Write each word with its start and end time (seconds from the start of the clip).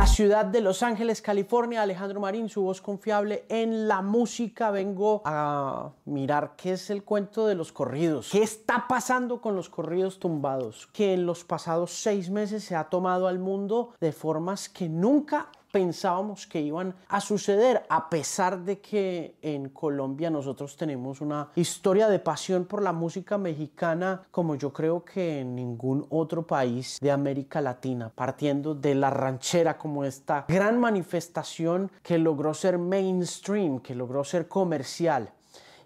la 0.00 0.06
ciudad 0.06 0.46
de 0.46 0.62
Los 0.62 0.82
Ángeles, 0.82 1.20
California. 1.20 1.82
Alejandro 1.82 2.20
Marín, 2.20 2.48
su 2.48 2.62
voz 2.62 2.80
confiable 2.80 3.44
en 3.50 3.86
la 3.86 4.00
música. 4.00 4.70
Vengo 4.70 5.20
a 5.26 5.90
mirar 6.06 6.54
qué 6.56 6.72
es 6.72 6.88
el 6.88 7.04
cuento 7.04 7.46
de 7.46 7.54
los 7.54 7.70
corridos. 7.70 8.30
¿Qué 8.32 8.42
está 8.42 8.86
pasando 8.88 9.42
con 9.42 9.56
los 9.56 9.68
corridos 9.68 10.18
tumbados? 10.18 10.88
Que 10.94 11.12
en 11.12 11.26
los 11.26 11.44
pasados 11.44 11.90
seis 11.90 12.30
meses 12.30 12.64
se 12.64 12.76
ha 12.76 12.84
tomado 12.84 13.28
al 13.28 13.38
mundo 13.38 13.92
de 14.00 14.12
formas 14.12 14.70
que 14.70 14.88
nunca 14.88 15.50
pensábamos 15.70 16.46
que 16.46 16.60
iban 16.60 16.94
a 17.08 17.20
suceder, 17.20 17.84
a 17.88 18.10
pesar 18.10 18.60
de 18.60 18.80
que 18.80 19.36
en 19.42 19.68
Colombia 19.70 20.30
nosotros 20.30 20.76
tenemos 20.76 21.20
una 21.20 21.50
historia 21.54 22.08
de 22.08 22.18
pasión 22.18 22.64
por 22.64 22.82
la 22.82 22.92
música 22.92 23.38
mexicana 23.38 24.22
como 24.30 24.54
yo 24.54 24.72
creo 24.72 25.04
que 25.04 25.40
en 25.40 25.54
ningún 25.54 26.06
otro 26.10 26.46
país 26.46 26.98
de 27.00 27.10
América 27.10 27.60
Latina, 27.60 28.10
partiendo 28.14 28.74
de 28.74 28.94
la 28.94 29.10
ranchera 29.10 29.78
como 29.78 30.04
esta 30.04 30.44
gran 30.48 30.78
manifestación 30.78 31.90
que 32.02 32.18
logró 32.18 32.54
ser 32.54 32.78
mainstream, 32.78 33.80
que 33.80 33.94
logró 33.94 34.24
ser 34.24 34.48
comercial 34.48 35.32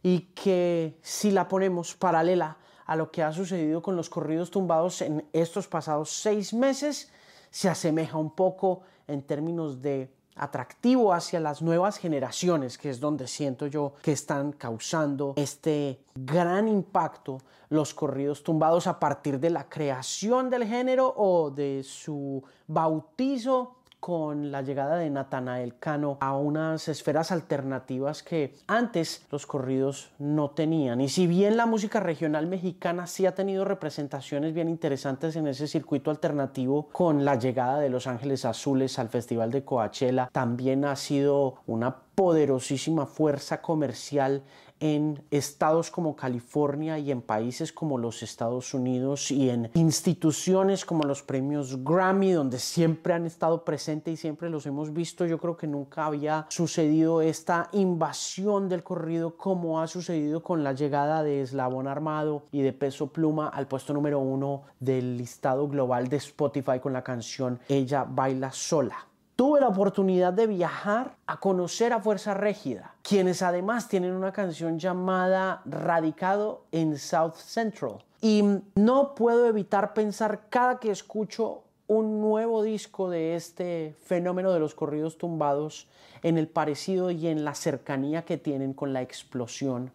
y 0.02 0.20
que 0.34 0.98
si 1.02 1.30
la 1.30 1.48
ponemos 1.48 1.94
paralela 1.94 2.58
a 2.86 2.96
lo 2.96 3.10
que 3.10 3.22
ha 3.22 3.32
sucedido 3.32 3.82
con 3.82 3.96
los 3.96 4.10
corridos 4.10 4.50
tumbados 4.50 5.00
en 5.00 5.26
estos 5.32 5.66
pasados 5.66 6.10
seis 6.10 6.52
meses, 6.52 7.10
se 7.50 7.68
asemeja 7.68 8.18
un 8.18 8.34
poco 8.34 8.82
en 9.06 9.22
términos 9.22 9.80
de 9.80 10.10
atractivo 10.36 11.12
hacia 11.12 11.38
las 11.40 11.62
nuevas 11.62 11.98
generaciones, 11.98 12.76
que 12.76 12.90
es 12.90 13.00
donde 13.00 13.26
siento 13.28 13.66
yo 13.66 13.94
que 14.02 14.12
están 14.12 14.52
causando 14.52 15.34
este 15.36 16.00
gran 16.14 16.68
impacto 16.68 17.38
los 17.68 17.94
corridos 17.94 18.42
tumbados 18.42 18.86
a 18.86 18.98
partir 18.98 19.38
de 19.38 19.50
la 19.50 19.68
creación 19.68 20.50
del 20.50 20.64
género 20.64 21.12
o 21.16 21.50
de 21.50 21.82
su 21.84 22.42
bautizo 22.66 23.76
con 24.04 24.52
la 24.52 24.60
llegada 24.60 24.98
de 24.98 25.08
Natanael 25.08 25.78
Cano 25.78 26.18
a 26.20 26.36
unas 26.36 26.88
esferas 26.88 27.32
alternativas 27.32 28.22
que 28.22 28.54
antes 28.66 29.24
los 29.30 29.46
corridos 29.46 30.10
no 30.18 30.50
tenían. 30.50 31.00
Y 31.00 31.08
si 31.08 31.26
bien 31.26 31.56
la 31.56 31.64
música 31.64 32.00
regional 32.00 32.46
mexicana 32.46 33.06
sí 33.06 33.24
ha 33.24 33.34
tenido 33.34 33.64
representaciones 33.64 34.52
bien 34.52 34.68
interesantes 34.68 35.36
en 35.36 35.46
ese 35.46 35.66
circuito 35.68 36.10
alternativo 36.10 36.90
con 36.92 37.24
la 37.24 37.36
llegada 37.36 37.80
de 37.80 37.88
Los 37.88 38.06
Ángeles 38.06 38.44
Azules 38.44 38.98
al 38.98 39.08
Festival 39.08 39.50
de 39.50 39.64
Coachella, 39.64 40.28
también 40.30 40.84
ha 40.84 40.96
sido 40.96 41.62
una 41.66 41.96
poderosísima 42.14 43.06
fuerza 43.06 43.62
comercial 43.62 44.42
en 44.84 45.24
estados 45.30 45.90
como 45.90 46.14
California 46.14 46.98
y 46.98 47.10
en 47.10 47.22
países 47.22 47.72
como 47.72 47.96
los 47.96 48.22
Estados 48.22 48.74
Unidos 48.74 49.30
y 49.30 49.48
en 49.48 49.70
instituciones 49.72 50.84
como 50.84 51.04
los 51.04 51.22
premios 51.22 51.82
Grammy, 51.82 52.32
donde 52.32 52.58
siempre 52.58 53.14
han 53.14 53.24
estado 53.24 53.64
presentes 53.64 54.12
y 54.12 54.16
siempre 54.18 54.50
los 54.50 54.66
hemos 54.66 54.92
visto. 54.92 55.24
Yo 55.24 55.38
creo 55.38 55.56
que 55.56 55.66
nunca 55.66 56.04
había 56.04 56.44
sucedido 56.50 57.22
esta 57.22 57.70
invasión 57.72 58.68
del 58.68 58.82
corrido 58.82 59.38
como 59.38 59.80
ha 59.80 59.86
sucedido 59.86 60.42
con 60.42 60.62
la 60.62 60.74
llegada 60.74 61.22
de 61.22 61.40
Eslabón 61.40 61.88
Armado 61.88 62.42
y 62.52 62.60
de 62.60 62.74
Peso 62.74 63.06
Pluma 63.06 63.48
al 63.48 63.66
puesto 63.66 63.94
número 63.94 64.18
uno 64.18 64.64
del 64.80 65.16
listado 65.16 65.66
global 65.66 66.08
de 66.08 66.18
Spotify 66.18 66.78
con 66.78 66.92
la 66.92 67.02
canción 67.02 67.58
Ella 67.68 68.04
baila 68.04 68.52
sola 68.52 69.13
tuve 69.36 69.60
la 69.60 69.68
oportunidad 69.68 70.32
de 70.32 70.46
viajar 70.46 71.16
a 71.26 71.40
conocer 71.40 71.92
a 71.92 72.00
Fuerza 72.00 72.34
Régida, 72.34 72.94
quienes 73.02 73.42
además 73.42 73.88
tienen 73.88 74.12
una 74.12 74.32
canción 74.32 74.78
llamada 74.78 75.62
Radicado 75.64 76.64
en 76.72 76.98
South 76.98 77.34
Central. 77.36 78.04
Y 78.20 78.42
no 78.74 79.14
puedo 79.14 79.46
evitar 79.46 79.92
pensar 79.92 80.48
cada 80.48 80.78
que 80.78 80.90
escucho 80.90 81.62
un 81.86 82.20
nuevo 82.20 82.62
disco 82.62 83.10
de 83.10 83.34
este 83.34 83.94
fenómeno 84.02 84.52
de 84.52 84.60
los 84.60 84.74
corridos 84.74 85.18
tumbados 85.18 85.88
en 86.22 86.38
el 86.38 86.48
parecido 86.48 87.10
y 87.10 87.26
en 87.26 87.44
la 87.44 87.54
cercanía 87.54 88.24
que 88.24 88.38
tienen 88.38 88.72
con 88.72 88.92
la 88.92 89.02
explosión 89.02 89.90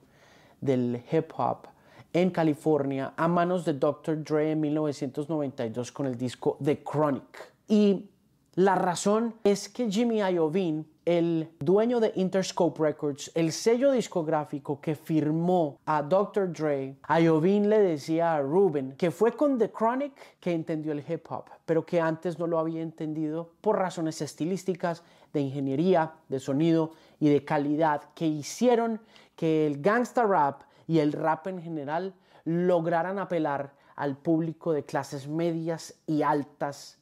del 0.62 1.04
hip 1.12 1.32
hop 1.38 1.68
en 2.14 2.30
California 2.30 3.14
a 3.18 3.28
manos 3.28 3.66
de 3.66 3.74
Dr. 3.74 4.24
Dre 4.24 4.52
en 4.52 4.62
1992 4.62 5.92
con 5.92 6.06
el 6.06 6.18
disco 6.18 6.58
The 6.64 6.84
Chronic. 6.84 7.54
Y 7.68 8.10
la 8.59 8.75
razón 8.75 9.36
es 9.46 9.70
que 9.70 9.90
Jimmy 9.90 10.18
Iovine, 10.18 10.84
el 11.06 11.50
dueño 11.59 12.02
de 12.02 12.12
Interscope 12.16 12.84
Records, 12.84 13.31
el 13.34 13.53
sello 13.53 13.94
discográfico 13.94 14.81
que 14.81 14.96
firmó 14.96 15.80
a 15.86 16.03
Dr. 16.03 16.52
Dre, 16.52 16.98
Iovine 17.08 17.69
le 17.69 17.80
decía 17.80 18.36
a 18.36 18.42
Ruben 18.42 18.96
que 18.98 19.12
fue 19.12 19.31
con 19.31 19.58
The 19.58 19.72
Chronic 19.72 20.12
que 20.42 20.52
entendió 20.52 20.92
el 20.92 21.06
hip 21.08 21.25
hop, 21.31 21.46
pero 21.66 21.86
que 21.86 22.02
antes 22.02 22.38
no 22.38 22.48
lo 22.48 22.59
había 22.59 22.81
entendido 22.81 23.50
por 23.62 23.78
razones 23.78 24.22
estilísticas, 24.22 25.03
de 25.31 25.40
ingeniería, 25.40 26.16
de 26.28 26.42
sonido 26.42 26.92
y 27.22 27.30
de 27.30 27.46
calidad 27.46 28.09
que 28.14 28.28
hicieron 28.28 29.00
que 29.38 29.68
el 29.68 29.81
gangsta 29.81 30.25
rap 30.25 30.64
y 30.86 31.00
el 31.00 31.14
rap 31.14 31.48
en 31.48 31.62
general 31.62 32.14
lograran 32.44 33.19
apelar 33.19 33.74
al 33.96 34.18
público 34.18 34.74
de 34.74 34.84
clases 34.84 35.30
medias 35.30 35.94
y 36.08 36.24
altas 36.24 36.99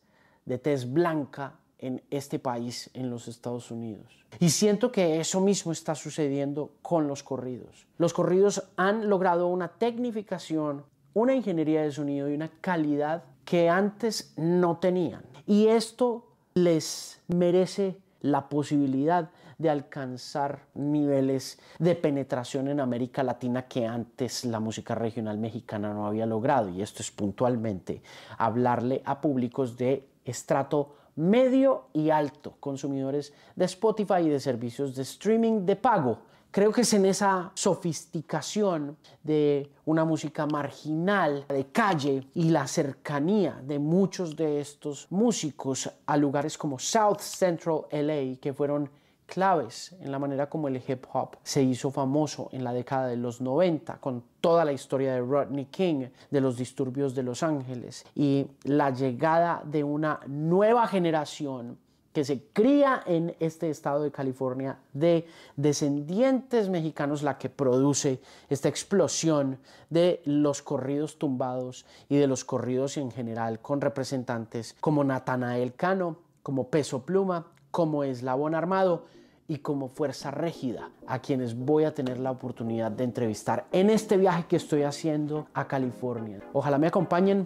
de 0.47 0.57
tez 0.57 0.91
blanca 0.91 1.59
en 1.77 2.01
este 2.09 2.39
país, 2.39 2.89
en 2.93 3.09
los 3.09 3.27
Estados 3.27 3.69
Unidos. 3.69 4.25
Y 4.39 4.49
siento 4.49 4.91
que 4.91 5.19
eso 5.19 5.41
mismo 5.41 5.71
está 5.71 5.93
sucediendo 5.93 6.71
con 6.81 7.07
los 7.07 7.21
corridos. 7.21 7.85
Los 7.97 8.13
corridos 8.13 8.63
han 8.77 9.09
logrado 9.09 9.47
una 9.47 9.67
tecnificación, 9.67 10.83
una 11.13 11.35
ingeniería 11.35 11.83
de 11.83 11.91
sonido 11.91 12.29
y 12.29 12.33
una 12.33 12.49
calidad 12.61 13.25
que 13.45 13.69
antes 13.69 14.33
no 14.37 14.77
tenían. 14.77 15.23
Y 15.45 15.67
esto 15.67 16.25
les 16.55 17.21
merece 17.27 17.97
la 18.21 18.49
posibilidad 18.49 19.29
de 19.57 19.69
alcanzar 19.69 20.65
niveles 20.75 21.59
de 21.79 21.95
penetración 21.95 22.67
en 22.67 22.79
América 22.79 23.23
Latina 23.23 23.67
que 23.67 23.87
antes 23.87 24.45
la 24.45 24.59
música 24.59 24.93
regional 24.93 25.37
mexicana 25.37 25.93
no 25.93 26.05
había 26.05 26.25
logrado. 26.25 26.69
Y 26.69 26.81
esto 26.81 27.01
es 27.01 27.11
puntualmente 27.11 28.01
hablarle 28.37 29.01
a 29.05 29.19
públicos 29.19 29.77
de 29.77 30.07
estrato 30.31 30.95
medio 31.15 31.87
y 31.93 32.09
alto, 32.09 32.55
consumidores 32.59 33.33
de 33.55 33.65
Spotify 33.65 34.21
y 34.23 34.29
de 34.29 34.39
servicios 34.39 34.95
de 34.95 35.01
streaming 35.01 35.65
de 35.65 35.75
pago. 35.75 36.19
Creo 36.51 36.71
que 36.71 36.81
es 36.81 36.93
en 36.93 37.05
esa 37.05 37.51
sofisticación 37.55 38.97
de 39.21 39.69
una 39.85 40.05
música 40.05 40.45
marginal, 40.45 41.45
de 41.47 41.65
calle 41.67 42.27
y 42.33 42.49
la 42.49 42.67
cercanía 42.67 43.61
de 43.63 43.79
muchos 43.79 44.35
de 44.35 44.61
estos 44.61 45.07
músicos 45.09 45.91
a 46.05 46.17
lugares 46.17 46.57
como 46.57 46.79
South 46.79 47.19
Central 47.19 47.81
LA, 47.91 48.39
que 48.39 48.53
fueron 48.53 48.89
claves 49.27 49.95
en 49.99 50.11
la 50.11 50.17
manera 50.17 50.49
como 50.49 50.67
el 50.67 50.81
hip 50.87 51.05
hop 51.13 51.37
se 51.43 51.61
hizo 51.61 51.91
famoso 51.91 52.49
en 52.51 52.63
la 52.63 52.73
década 52.73 53.07
de 53.07 53.17
los 53.17 53.41
90 53.41 53.97
con 53.97 54.23
toda 54.41 54.65
la 54.65 54.71
historia 54.71 55.13
de 55.13 55.21
Rodney 55.21 55.65
King, 55.65 56.07
de 56.31 56.41
los 56.41 56.57
disturbios 56.57 57.13
de 57.13 57.23
Los 57.23 57.43
Ángeles 57.43 58.05
y 58.15 58.47
la 58.63 58.89
llegada 58.89 59.61
de 59.65 59.83
una 59.83 60.21
nueva 60.25 60.87
generación 60.87 61.77
que 62.17 62.23
se 62.23 62.45
cría 62.51 63.03
en 63.05 63.35
este 63.39 63.69
estado 63.69 64.01
de 64.01 64.11
California 64.11 64.79
de 64.91 65.27
descendientes 65.55 66.67
mexicanos 66.67 67.21
la 67.21 67.37
que 67.37 67.47
produce 67.47 68.19
esta 68.49 68.69
explosión 68.69 69.59
de 69.91 70.23
los 70.25 70.63
corridos 70.63 71.19
tumbados 71.19 71.85
y 72.09 72.15
de 72.15 72.25
los 72.25 72.43
corridos 72.43 72.97
en 72.97 73.11
general 73.11 73.59
con 73.59 73.81
representantes 73.81 74.75
como 74.79 75.03
Natanael 75.03 75.75
Cano, 75.75 76.17
como 76.41 76.69
Peso 76.69 77.03
Pluma, 77.03 77.45
como 77.77 78.03
Eslabón 78.03 78.55
Armado 78.55 79.05
y 79.47 79.59
como 79.59 79.87
Fuerza 79.87 80.31
Régida, 80.31 80.89
a 81.05 81.19
quienes 81.19 81.55
voy 81.55 81.83
a 81.83 81.93
tener 81.93 82.17
la 82.17 82.31
oportunidad 82.31 82.89
de 82.89 83.03
entrevistar 83.03 83.67
en 83.71 83.91
este 83.91 84.17
viaje 84.17 84.45
que 84.47 84.55
estoy 84.55 84.81
haciendo 84.81 85.45
a 85.53 85.67
California. 85.67 86.39
Ojalá 86.53 86.79
me 86.79 86.87
acompañen 86.87 87.45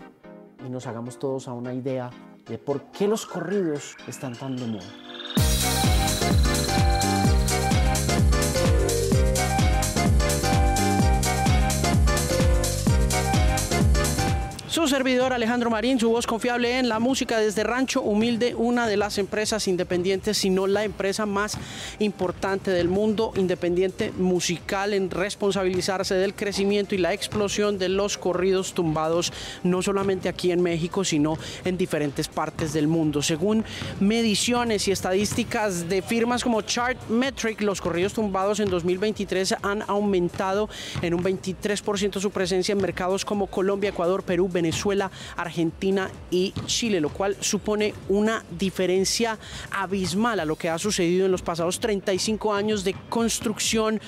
y 0.66 0.70
nos 0.70 0.88
hagamos 0.88 1.20
todos 1.20 1.50
a 1.50 1.52
una 1.52 1.74
idea 1.74 2.12
de 2.48 2.58
por 2.58 2.82
qué 2.94 3.10
los 3.10 3.26
corridos 3.26 3.98
están 4.08 4.34
tan 4.38 4.56
de 4.56 4.68
moda. 4.68 5.11
Su 14.72 14.88
servidor 14.88 15.34
Alejandro 15.34 15.70
Marín, 15.70 16.00
su 16.00 16.10
voz 16.10 16.26
confiable 16.26 16.80
en 16.80 16.88
la 16.88 17.00
música 17.00 17.38
desde 17.40 17.62
Rancho 17.62 18.02
Humilde, 18.02 18.56
una 18.56 18.88
de 18.88 18.96
las 18.96 19.18
empresas 19.18 19.68
independientes, 19.68 20.38
si 20.38 20.50
no 20.50 20.66
la 20.66 20.86
empresa 20.86 21.26
más 21.26 21.58
importante 22.00 22.72
del 22.72 22.88
mundo 22.88 23.34
independiente 23.36 24.14
musical 24.18 24.94
en 24.94 25.10
responsabilizarse 25.10 26.16
del 26.16 26.34
crecimiento 26.34 26.96
y 26.96 27.00
la 27.00 27.12
explosión 27.12 27.80
de 27.80 27.90
los 27.90 28.18
corridos 28.18 28.72
tumbados, 28.74 29.34
no 29.64 29.82
solamente 29.82 30.30
aquí 30.30 30.54
en 30.54 30.64
México, 30.64 31.04
sino 31.04 31.38
en 31.66 31.78
diferentes 31.78 32.30
partes 32.30 32.72
del 32.72 32.88
mundo. 32.88 33.22
Según 33.22 33.66
mediciones 34.00 34.88
y 34.88 34.92
estadísticas 34.92 35.90
de 35.90 36.02
firmas 36.02 36.46
como 36.46 36.62
Chartmetric, 36.62 37.60
los 37.60 37.82
corridos 37.82 38.14
tumbados 38.14 38.62
en 38.62 38.70
2023 38.70 39.56
han 39.64 39.84
aumentado 39.90 40.70
en 41.02 41.14
un 41.14 41.22
23% 41.22 42.22
su 42.22 42.32
presencia 42.32 42.72
en 42.72 42.82
mercados 42.82 43.26
como 43.26 43.48
Colombia, 43.48 43.90
Ecuador, 43.90 44.24
Perú, 44.24 44.48
Venezuela, 44.48 44.61
Venezuela, 44.62 45.10
Argentina 45.38 46.12
y 46.30 46.54
Chile, 46.68 47.02
lo 47.02 47.10
cual 47.10 47.36
supone 47.40 47.96
una 48.10 48.44
diferencia 48.60 49.40
abismal 49.72 50.40
a 50.40 50.46
lo 50.46 50.56
que 50.56 50.70
ha 50.70 50.78
sucedido 50.78 51.26
en 51.26 51.32
los 51.32 51.42
pasados 51.42 51.80
35 51.80 52.54
años 52.54 52.84
de 52.84 52.96
construcción 53.10 54.00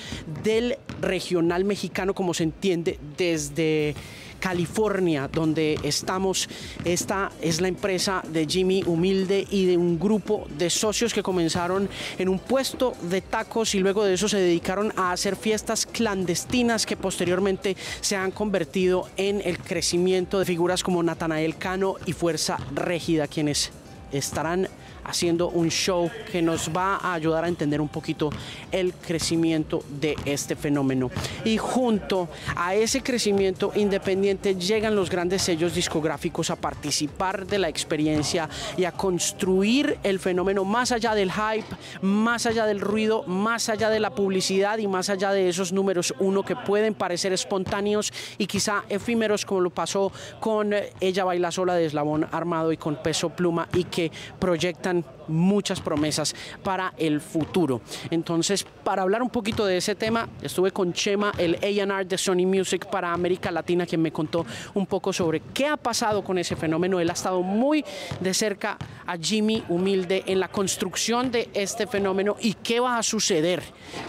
del 0.44 0.76
regional 1.00 1.64
mexicano 1.64 2.14
como 2.14 2.34
se 2.34 2.44
entiende 2.44 3.00
desde 3.16 3.96
California, 4.40 5.28
donde 5.32 5.78
estamos. 5.82 6.48
Esta 6.84 7.30
es 7.40 7.60
la 7.60 7.68
empresa 7.68 8.22
de 8.28 8.46
Jimmy 8.46 8.82
Humilde 8.84 9.46
y 9.50 9.66
de 9.66 9.76
un 9.76 9.98
grupo 9.98 10.46
de 10.58 10.70
socios 10.70 11.14
que 11.14 11.22
comenzaron 11.22 11.88
en 12.18 12.28
un 12.28 12.38
puesto 12.38 12.94
de 13.02 13.20
tacos 13.20 13.74
y 13.74 13.80
luego 13.80 14.04
de 14.04 14.14
eso 14.14 14.28
se 14.28 14.38
dedicaron 14.38 14.92
a 14.96 15.12
hacer 15.12 15.36
fiestas 15.36 15.86
clandestinas 15.86 16.86
que 16.86 16.96
posteriormente 16.96 17.76
se 18.00 18.16
han 18.16 18.30
convertido 18.30 19.08
en 19.16 19.40
el 19.44 19.58
crecimiento 19.58 20.38
de 20.38 20.44
figuras 20.44 20.82
como 20.82 21.02
Natanael 21.02 21.56
Cano 21.56 21.96
y 22.06 22.12
Fuerza 22.12 22.58
Régida, 22.74 23.28
quienes 23.28 23.70
estarán 24.12 24.68
haciendo 25.04 25.48
un 25.48 25.70
show 25.70 26.10
que 26.30 26.42
nos 26.42 26.70
va 26.74 26.96
a 26.96 27.14
ayudar 27.14 27.44
a 27.44 27.48
entender 27.48 27.80
un 27.80 27.88
poquito 27.88 28.30
el 28.72 28.92
crecimiento 28.92 29.82
de 30.00 30.16
este 30.24 30.56
fenómeno. 30.56 31.10
Y 31.44 31.58
junto 31.58 32.28
a 32.56 32.74
ese 32.74 33.02
crecimiento 33.02 33.72
independiente 33.74 34.56
llegan 34.56 34.96
los 34.96 35.10
grandes 35.10 35.42
sellos 35.42 35.74
discográficos 35.74 36.50
a 36.50 36.56
participar 36.56 37.46
de 37.46 37.58
la 37.58 37.68
experiencia 37.68 38.48
y 38.76 38.84
a 38.84 38.92
construir 38.92 39.98
el 40.02 40.18
fenómeno 40.18 40.64
más 40.64 40.92
allá 40.92 41.14
del 41.14 41.30
hype, 41.32 41.66
más 42.02 42.46
allá 42.46 42.66
del 42.66 42.80
ruido, 42.80 43.24
más 43.24 43.68
allá 43.68 43.90
de 43.90 44.00
la 44.00 44.10
publicidad 44.10 44.78
y 44.78 44.86
más 44.86 45.10
allá 45.10 45.32
de 45.32 45.48
esos 45.48 45.72
números 45.72 46.14
uno 46.18 46.42
que 46.42 46.56
pueden 46.56 46.94
parecer 46.94 47.32
espontáneos 47.32 48.12
y 48.38 48.46
quizá 48.46 48.84
efímeros 48.88 49.44
como 49.44 49.60
lo 49.60 49.70
pasó 49.70 50.12
con 50.40 50.74
Ella 51.00 51.24
Baila 51.24 51.50
Sola 51.50 51.74
de 51.74 51.86
Eslabón 51.86 52.26
Armado 52.32 52.72
y 52.72 52.76
con 52.76 52.96
Peso 52.96 53.30
Pluma 53.30 53.68
y 53.72 53.84
que 53.84 54.10
proyectan 54.38 54.93
done. 55.02 55.23
Muchas 55.28 55.80
promesas 55.80 56.34
para 56.62 56.94
el 56.96 57.20
futuro. 57.20 57.80
Entonces, 58.10 58.66
para 58.84 59.02
hablar 59.02 59.22
un 59.22 59.30
poquito 59.30 59.66
de 59.66 59.78
ese 59.78 59.94
tema, 59.94 60.28
estuve 60.42 60.70
con 60.70 60.92
Chema, 60.92 61.32
el 61.38 61.58
AR 61.90 62.06
de 62.06 62.18
Sony 62.18 62.46
Music 62.46 62.86
para 62.86 63.12
América 63.12 63.50
Latina, 63.50 63.86
quien 63.86 64.02
me 64.02 64.12
contó 64.12 64.44
un 64.74 64.86
poco 64.86 65.12
sobre 65.12 65.40
qué 65.52 65.66
ha 65.66 65.76
pasado 65.76 66.22
con 66.22 66.38
ese 66.38 66.56
fenómeno. 66.56 67.00
Él 67.00 67.10
ha 67.10 67.14
estado 67.14 67.42
muy 67.42 67.84
de 68.20 68.34
cerca 68.34 68.78
a 69.06 69.16
Jimmy 69.16 69.62
Humilde 69.68 70.24
en 70.26 70.40
la 70.40 70.48
construcción 70.48 71.30
de 71.30 71.48
este 71.54 71.86
fenómeno 71.86 72.36
y 72.40 72.54
qué 72.54 72.80
va 72.80 72.98
a 72.98 73.02
suceder 73.02 73.62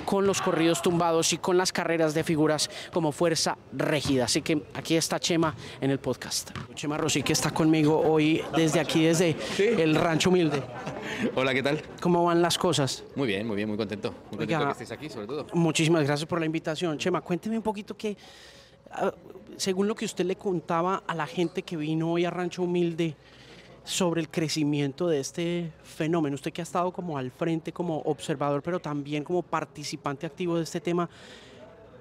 con 0.06 0.26
los 0.26 0.42
corridos 0.42 0.82
tumbados 0.82 1.34
y 1.34 1.38
con 1.38 1.58
las 1.58 1.72
carreras 1.72 2.14
de 2.14 2.24
figuras 2.24 2.70
como 2.92 3.12
Fuerza 3.12 3.58
Régida. 3.74 4.26
Así 4.26 4.42
que 4.42 4.64
aquí 4.74 4.96
está 4.96 5.20
Chema 5.20 5.56
en 5.82 5.92
el 5.92 6.00
podcast. 6.00 6.52
Chema 6.74 6.98
Rossi, 6.98 7.24
que 7.24 7.34
está 7.34 7.52
conmigo 7.52 8.00
hoy 8.00 8.42
desde 8.56 8.80
aquí, 8.80 9.06
desde 9.06 9.36
el 9.58 9.96
Rancho 9.96 10.30
Humilde. 10.30 10.64
Hola, 11.36 11.54
¿qué 11.54 11.64
tal? 11.64 11.82
¿Cómo 12.02 12.24
van 12.24 12.42
las 12.42 12.58
cosas? 12.58 13.04
Muy 13.16 13.28
bien, 13.28 13.48
muy 13.48 13.56
bien, 13.56 13.68
muy 13.68 13.78
contento. 13.78 14.12
Muy 14.32 14.40
contento 14.40 14.66
que 14.66 14.72
estéis 14.72 14.92
aquí, 14.92 15.10
sobre 15.10 15.28
todo. 15.28 15.48
Muchísimas 15.54 16.04
gracias 16.04 16.28
por 16.28 16.40
la 16.40 16.46
invitación. 16.46 16.98
Chema, 16.98 17.22
cuénteme 17.22 17.58
un 17.58 17.64
poquito 17.64 17.96
que, 17.96 18.18
ah, 18.92 19.14
según 19.58 19.88
lo 19.88 19.96
que 19.96 20.06
usted 20.06 20.26
le 20.26 20.36
contaba 20.36 21.04
a 21.08 21.16
la 21.16 21.28
gente 21.28 21.64
que 21.64 21.78
vino 21.78 22.12
hoy 22.12 22.26
a 22.26 22.30
Rancho 22.30 22.64
Humilde, 22.64 23.16
sobre 23.86 24.20
el 24.20 24.30
crecimiento 24.30 25.08
de 25.08 25.20
este 25.20 25.72
fenómeno. 25.84 26.34
Usted 26.36 26.52
que 26.52 26.62
ha 26.62 26.64
estado 26.64 26.92
como 26.92 27.18
al 27.18 27.32
frente, 27.32 27.72
como 27.72 28.00
observador, 28.00 28.62
pero 28.64 28.80
también 28.80 29.24
como 29.24 29.44
participante 29.44 30.26
activo 30.26 30.58
de 30.58 30.64
este 30.64 30.82
tema, 30.82 31.08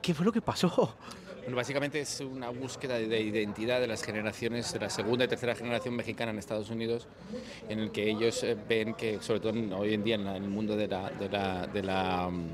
¿qué 0.00 0.14
fue 0.14 0.24
lo 0.24 0.32
que 0.32 0.40
pasó? 0.40 0.96
Bueno, 1.44 1.58
básicamente 1.58 2.00
es 2.00 2.20
una 2.20 2.49
búsqueda 2.49 2.99
de 2.99 3.20
identidad 3.20 3.79
de 3.79 3.87
las 3.87 4.02
generaciones, 4.02 4.73
de 4.73 4.79
la 4.79 4.88
segunda 4.88 5.26
y 5.26 5.29
tercera 5.29 5.55
generación 5.55 5.94
mexicana 5.94 6.31
en 6.31 6.38
Estados 6.38 6.70
Unidos, 6.70 7.06
en 7.69 7.81
el 7.81 7.93
que 7.93 8.08
ellos 8.08 8.43
eh, 8.44 8.56
ven 8.67 8.94
que, 8.94 9.20
sobre 9.20 9.41
todo 9.41 9.52
hoy 9.76 9.93
en 9.93 10.02
día 10.02 10.14
en, 10.14 10.26
el 10.26 10.49
mundo 10.49 10.75
de 10.75 10.88
la, 10.88 12.31
mm, 12.31 12.49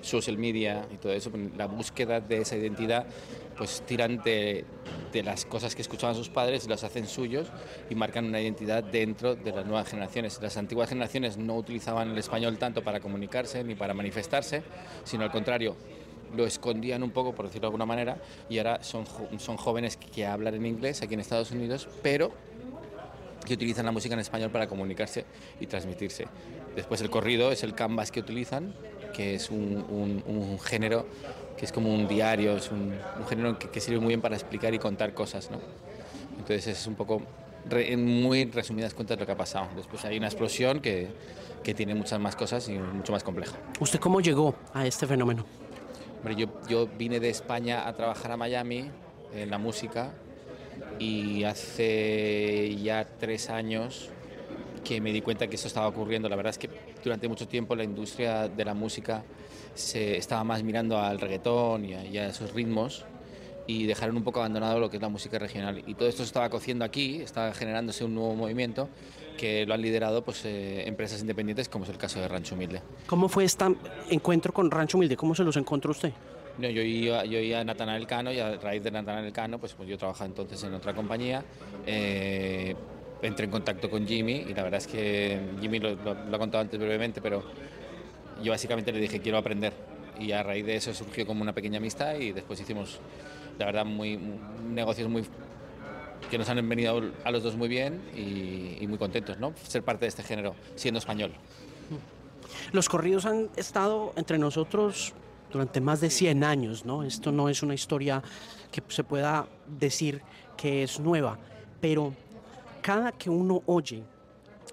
social 0.00 0.38
media 0.38 0.86
y 0.90 0.96
todo 0.96 1.12
eso, 1.12 1.30
pues, 1.30 1.54
la 1.54 1.66
búsqueda 1.66 2.18
de 2.20 2.38
esa 2.38 2.56
identidad, 2.56 3.04
pues 3.58 3.82
tiran 3.82 4.22
de, 4.22 4.64
las 5.22 5.44
cosas 5.44 5.74
que 5.74 5.82
escuchaban 5.82 6.16
sus 6.16 6.30
padres 6.30 6.66
las 6.66 6.82
hacen 6.82 7.06
suyos 7.06 7.48
y 7.90 7.94
marcan 7.94 8.24
una 8.24 8.40
identidad 8.40 8.82
dentro 8.82 9.34
de 9.34 9.52
las 9.52 9.66
nuevas 9.66 9.86
generaciones. 9.86 10.40
Las 10.40 10.56
antiguas 10.56 10.88
generaciones 10.88 11.36
no 11.36 11.56
utilizaban 11.56 12.12
el 12.12 12.16
español 12.16 12.56
tanto 12.56 12.82
para 12.82 13.00
comunicarse 13.00 13.62
ni 13.64 13.74
para 13.74 13.92
manifestarse, 13.92 14.62
sino 15.04 15.24
al 15.24 15.30
contrario, 15.30 15.76
lo 16.34 16.46
escondían 16.46 17.02
un 17.02 17.10
poco, 17.10 17.34
por 17.34 17.46
decirlo 17.46 17.62
de 17.62 17.68
alguna 17.68 17.86
manera, 17.86 18.18
y 18.48 18.58
ahora 18.58 18.82
son, 18.82 19.04
son 19.38 19.56
jóvenes 19.56 19.96
que 19.96 20.26
hablan 20.26 20.54
en 20.54 20.66
inglés 20.66 21.02
aquí 21.02 21.14
en 21.14 21.20
Estados 21.20 21.50
Unidos, 21.50 21.88
pero 22.02 22.32
que 23.44 23.54
utilizan 23.54 23.86
la 23.86 23.92
música 23.92 24.14
en 24.14 24.20
español 24.20 24.50
para 24.50 24.68
comunicarse 24.68 25.24
y 25.60 25.66
transmitirse. 25.66 26.26
Después 26.76 27.00
el 27.00 27.10
corrido 27.10 27.50
es 27.52 27.62
el 27.62 27.74
canvas 27.74 28.10
que 28.10 28.20
utilizan, 28.20 28.74
que 29.14 29.34
es 29.34 29.50
un, 29.50 30.22
un, 30.26 30.58
género 30.60 31.06
que 31.56 31.64
es 31.64 31.72
como 31.72 31.92
un 31.92 32.06
diario, 32.06 32.56
es 32.56 32.70
un, 32.70 32.94
género 33.28 33.58
que, 33.58 33.80
sirve 33.80 33.98
muy 33.98 34.08
bien 34.08 34.20
para 34.20 34.36
explicar 34.36 34.72
y 34.72 34.78
contar 34.78 35.14
cosas. 35.14 35.50
¿no? 35.50 35.58
Entonces 36.38 36.66
es 36.68 36.86
un 36.86 36.94
poco, 36.94 37.22
en 37.70 38.22
muy 38.22 38.44
resumidas 38.44 38.94
cuentas, 38.94 39.18
lo 39.18 39.26
que 39.26 39.32
ha 39.32 39.36
pasado. 39.36 39.68
Después 39.74 40.04
hay 40.04 40.16
una 40.16 40.28
explosión 40.28 40.80
que, 40.80 41.08
que 41.62 41.74
tiene 41.74 41.94
muchas 41.94 42.20
más 42.20 42.36
cosas 42.36 42.68
y 42.68 42.78
mucho 42.78 43.12
más 43.12 43.24
compleja. 43.24 43.56
¿Usted 43.80 43.98
cómo 43.98 44.20
llegó 44.20 44.54
a 44.72 44.86
este 44.86 45.06
fenómeno? 45.06 45.44
Yo, 46.68 46.88
vine 46.98 47.20
de 47.20 47.30
España 47.30 47.86
a 47.86 47.94
trabajar 47.94 48.32
a 48.32 48.36
Miami 48.36 48.90
en 49.34 49.50
la 49.50 49.58
música 49.58 50.12
y 50.98 51.44
hace 51.44 52.76
ya 52.82 53.06
tres 53.18 53.50
años 53.50 54.10
que 54.84 55.00
me 55.00 55.12
di 55.12 55.20
cuenta 55.20 55.46
que 55.48 55.56
eso 55.56 55.68
estaba 55.68 55.88
ocurriendo. 55.88 56.28
La 56.28 56.36
verdad 56.36 56.50
es 56.50 56.58
que 56.58 56.70
durante 57.02 57.28
mucho 57.28 57.46
tiempo 57.46 57.74
la 57.74 57.84
industria 57.84 58.48
de 58.48 58.64
la 58.64 58.74
música 58.74 59.24
se 59.74 60.16
estaba 60.16 60.44
más 60.44 60.62
mirando 60.62 60.98
al 60.98 61.20
reggaetón 61.20 61.84
y 61.84 61.94
a, 61.94 62.26
esos 62.26 62.52
ritmos 62.52 63.04
y 63.70 63.86
dejaron 63.86 64.16
un 64.16 64.24
poco 64.24 64.40
abandonado 64.40 64.80
lo 64.80 64.90
que 64.90 64.96
es 64.96 65.02
la 65.02 65.08
música 65.08 65.38
regional. 65.38 65.82
Y 65.86 65.94
todo 65.94 66.08
esto 66.08 66.22
se 66.22 66.26
estaba 66.26 66.50
cociendo 66.50 66.84
aquí, 66.84 67.20
estaba 67.22 67.54
generándose 67.54 68.04
un 68.04 68.16
nuevo 68.16 68.34
movimiento 68.34 68.88
que 69.38 69.64
lo 69.64 69.74
han 69.74 69.80
liderado 69.80 70.22
pues, 70.22 70.44
eh, 70.44 70.88
empresas 70.88 71.20
independientes, 71.20 71.68
como 71.68 71.84
es 71.84 71.90
el 71.90 71.96
caso 71.96 72.20
de 72.20 72.26
Rancho 72.26 72.56
Humilde. 72.56 72.82
¿Cómo 73.06 73.28
fue 73.28 73.44
este 73.44 73.64
encuentro 74.10 74.52
con 74.52 74.70
Rancho 74.72 74.98
Humilde? 74.98 75.16
¿Cómo 75.16 75.36
se 75.36 75.44
los 75.44 75.56
encontró 75.56 75.92
usted? 75.92 76.12
No, 76.58 76.68
yo, 76.68 76.82
iba, 76.82 77.24
yo 77.24 77.38
iba 77.38 77.60
a 77.60 77.64
Natanael 77.64 78.08
Cano 78.08 78.32
y 78.32 78.40
a 78.40 78.56
raíz 78.56 78.82
de 78.82 78.90
Natanael 78.90 79.32
Cano, 79.32 79.58
pues, 79.60 79.74
pues 79.74 79.88
yo 79.88 79.96
trabajaba 79.96 80.26
entonces 80.26 80.62
en 80.64 80.74
otra 80.74 80.92
compañía. 80.92 81.44
Eh, 81.86 82.74
entré 83.22 83.44
en 83.44 83.50
contacto 83.52 83.88
con 83.88 84.04
Jimmy 84.06 84.46
y 84.48 84.52
la 84.54 84.64
verdad 84.64 84.78
es 84.78 84.88
que 84.88 85.38
Jimmy 85.60 85.78
lo, 85.78 85.90
ha 85.90 86.38
contado 86.38 86.60
antes 86.60 86.78
brevemente, 86.78 87.20
pero 87.20 87.44
yo 88.42 88.50
básicamente 88.50 88.90
le 88.90 88.98
dije 88.98 89.20
quiero 89.20 89.38
aprender 89.38 89.72
y 90.20 90.32
a 90.32 90.42
raíz 90.42 90.66
de 90.66 90.76
eso 90.76 90.92
surgió 90.92 91.26
como 91.26 91.42
una 91.42 91.54
pequeña 91.54 91.78
amistad 91.78 92.14
y 92.16 92.32
después 92.32 92.60
hicimos, 92.60 93.00
la 93.60 93.66
verdad, 93.66 93.84
muy, 93.84 94.18
negocios 94.72 95.08
muy 95.08 95.24
que 96.30 96.38
nos 96.38 96.48
han 96.48 96.66
venido 96.68 97.02
a 97.24 97.30
los 97.30 97.42
dos 97.42 97.56
muy 97.56 97.68
bien 97.68 98.00
y, 98.14 98.86
muy 98.86 98.98
contentos, 98.98 99.38
¿no? 99.38 99.52
Ser 99.66 99.82
parte 99.82 100.04
de 100.04 100.08
este 100.08 100.22
género, 100.22 100.54
siendo 100.76 100.98
español. 100.98 101.32
Los 102.72 102.88
corridos 102.88 103.26
han 103.26 103.50
estado 103.56 104.12
entre 104.16 104.38
nosotros 104.38 105.12
durante 105.52 105.80
más 105.80 106.00
de 106.00 106.10
100 106.10 106.44
años, 106.44 106.84
¿no? 106.84 107.02
Esto 107.02 107.32
no 107.32 107.48
es 107.48 107.62
una 107.62 107.74
historia 107.74 108.22
que 108.70 108.82
se 108.88 109.04
pueda 109.04 109.46
decir 109.66 110.22
que 110.56 110.82
es 110.82 111.00
nueva, 111.00 111.38
pero 111.80 112.14
cada 112.80 113.12
que 113.12 113.28
uno 113.28 113.62
oye 113.66 114.02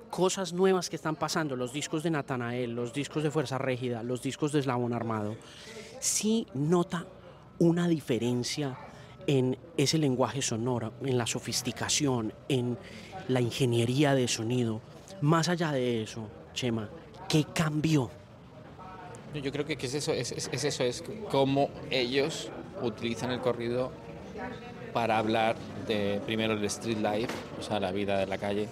cosas 0.10 0.54
nuevas 0.54 0.90
que 0.90 0.96
están 0.96 1.16
pasando, 1.16 1.56
los 1.56 1.74
discos 1.74 2.04
de 2.04 2.12
Natanael, 2.12 2.74
los 2.74 2.94
discos 2.94 3.24
de 3.24 3.32
Fuerza 3.32 3.58
Régida, 3.58 4.04
los 4.04 4.22
discos 4.22 4.52
de 4.52 4.60
Eslabón 4.60 4.94
Armado, 4.94 5.36
sí 6.00 6.46
nota 6.54 7.06
una 7.60 7.88
diferencia 7.88 8.78
en 9.28 9.58
ese 9.76 9.98
lenguaje 9.98 10.42
sonoro, 10.42 10.94
en 11.04 11.18
la 11.18 11.28
sofisticación, 11.28 12.34
en 12.48 12.78
la 13.28 13.42
ingeniería 13.42 14.16
de 14.16 14.28
sonido. 14.28 14.82
Más 15.22 15.50
allá 15.50 15.72
de 15.72 16.04
eso, 16.04 16.28
Chema, 16.54 16.90
¿qué 17.28 17.46
cambió? 17.54 18.10
Yo 19.34 19.52
creo 19.52 19.66
que, 19.66 19.74
es 19.74 19.94
eso, 19.94 20.14
es, 20.14 20.32
eso, 20.32 20.84
es 20.84 21.04
cómo 21.30 21.70
ellos 21.92 22.50
utilizan 22.82 23.32
el 23.32 23.40
corrido 23.40 23.92
para 24.94 25.18
hablar 25.18 25.58
de 25.88 26.22
primero 26.26 26.54
el 26.54 26.64
street 26.66 26.98
life, 26.98 27.34
o 27.60 27.62
sea, 27.62 27.80
la 27.80 27.92
vida 27.92 28.18
de 28.18 28.26
la 28.26 28.38
calle. 28.38 28.68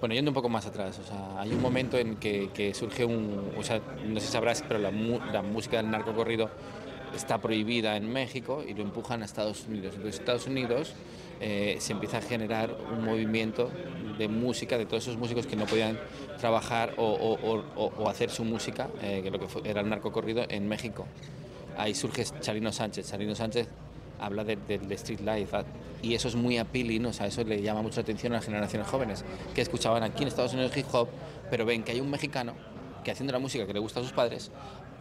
Bueno, 0.00 0.14
yendo 0.14 0.30
un 0.30 0.34
poco 0.34 0.48
más 0.48 0.64
atrás, 0.64 0.98
o 1.00 1.04
sea, 1.04 1.40
hay 1.40 1.50
un 1.50 1.60
momento 1.60 1.98
en 1.98 2.16
que, 2.16 2.72
surge 2.72 3.04
un, 3.04 3.52
o 3.58 3.62
sea, 3.64 3.80
no 4.06 4.20
sé 4.20 4.26
si 4.26 4.32
sabrás, 4.32 4.64
pero 4.66 4.78
la, 4.78 4.92
la 4.92 5.42
música 5.42 5.78
del 5.78 5.90
narco 5.90 6.14
corrido 6.14 6.48
está 7.14 7.38
prohibida 7.38 7.96
en 7.96 8.12
México 8.12 8.64
y 8.66 8.74
lo 8.74 8.82
empujan 8.82 9.22
a 9.22 9.24
Estados 9.24 9.66
Unidos. 9.66 9.94
Entonces 9.94 10.20
Estados 10.20 10.46
Unidos 10.46 10.94
eh, 11.40 11.76
se 11.80 11.92
empieza 11.92 12.18
a 12.18 12.20
generar 12.20 12.76
un 12.92 13.04
movimiento 13.04 13.70
de 14.18 14.28
música 14.28 14.76
de 14.76 14.86
todos 14.86 15.04
esos 15.04 15.16
músicos 15.16 15.46
que 15.46 15.56
no 15.56 15.66
podían 15.66 15.98
trabajar 16.38 16.94
o, 16.96 18.08
hacer 18.08 18.30
su 18.30 18.44
música, 18.44 18.88
eh, 19.02 19.20
que 19.22 19.30
lo 19.30 19.38
que 19.38 19.68
era 19.68 19.80
el 19.80 19.88
narco 19.88 20.10
corrido, 20.10 20.44
en 20.48 20.68
México. 20.68 21.06
Ahí 21.76 21.94
surge 21.94 22.24
Charino 22.40 22.72
Sánchez. 22.72 23.10
Charino 23.10 23.34
Sánchez 23.34 23.68
habla 24.20 24.44
del 24.44 24.58
de, 24.66 24.94
street 24.94 25.20
life 25.20 25.56
ah, 25.56 25.64
y 26.02 26.14
eso 26.14 26.28
es 26.28 26.34
muy 26.34 26.58
appealing, 26.58 27.06
o 27.06 27.12
sea, 27.12 27.26
eso 27.26 27.44
le 27.44 27.62
llama 27.62 27.82
mucha 27.82 28.00
atención 28.00 28.32
a 28.32 28.36
las 28.36 28.44
generaciones 28.44 28.88
jóvenes 28.88 29.24
que 29.54 29.60
escuchaban 29.60 30.02
aquí 30.02 30.22
en 30.22 30.28
Estados 30.28 30.54
Unidos 30.54 30.76
hip 30.76 30.86
hop, 30.92 31.08
pero 31.50 31.64
ven 31.64 31.82
que 31.82 31.92
hay 31.92 32.00
un 32.00 32.10
mexicano 32.10 32.54
que 33.04 33.12
haciendo 33.12 33.32
la 33.32 33.38
música 33.38 33.66
que 33.66 33.72
le 33.72 33.78
gusta 33.78 34.00
a 34.00 34.02
sus 34.02 34.12
padres, 34.12 34.50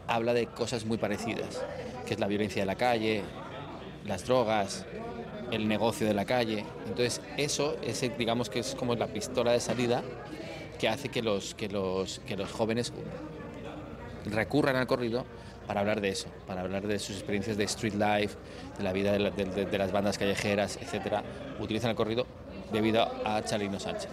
habla 0.07 0.33
de 0.33 0.47
cosas 0.47 0.85
muy 0.85 0.97
parecidas, 0.97 1.63
que 2.05 2.13
es 2.13 2.19
la 2.19 2.27
violencia 2.27 2.61
de 2.61 2.65
la 2.65 2.75
calle, 2.75 3.23
las 4.05 4.25
drogas, 4.25 4.85
el 5.51 5.67
negocio 5.67 6.07
de 6.07 6.13
la 6.13 6.25
calle. 6.25 6.65
Entonces 6.87 7.21
eso, 7.37 7.77
ese, 7.83 8.09
digamos 8.09 8.49
que 8.49 8.59
es 8.59 8.75
como 8.75 8.95
la 8.95 9.07
pistola 9.07 9.51
de 9.51 9.59
salida 9.59 10.03
que 10.79 10.87
hace 10.87 11.09
que 11.09 11.21
los, 11.21 11.55
que 11.55 11.69
los, 11.69 12.19
que 12.19 12.37
los 12.37 12.51
jóvenes 12.51 12.93
recurran 14.25 14.75
al 14.75 14.87
corrido 14.87 15.25
para 15.65 15.81
hablar 15.81 15.99
de 15.99 16.09
eso, 16.09 16.29
para 16.47 16.61
hablar 16.61 16.87
de 16.87 16.97
sus 16.97 17.17
experiencias 17.17 17.57
de 17.57 17.65
street 17.65 17.93
life, 17.93 18.37
de 18.77 18.83
la 18.83 18.93
vida 18.93 19.11
de, 19.11 19.77
las 19.77 19.91
bandas 19.91 20.17
callejeras, 20.17 20.77
etcétera. 20.81 21.23
Utilizan 21.59 21.89
el 21.89 21.95
corrido 21.95 22.25
debido 22.71 23.01
a 23.25 23.43
Chalino 23.43 23.79
Sánchez. 23.79 24.09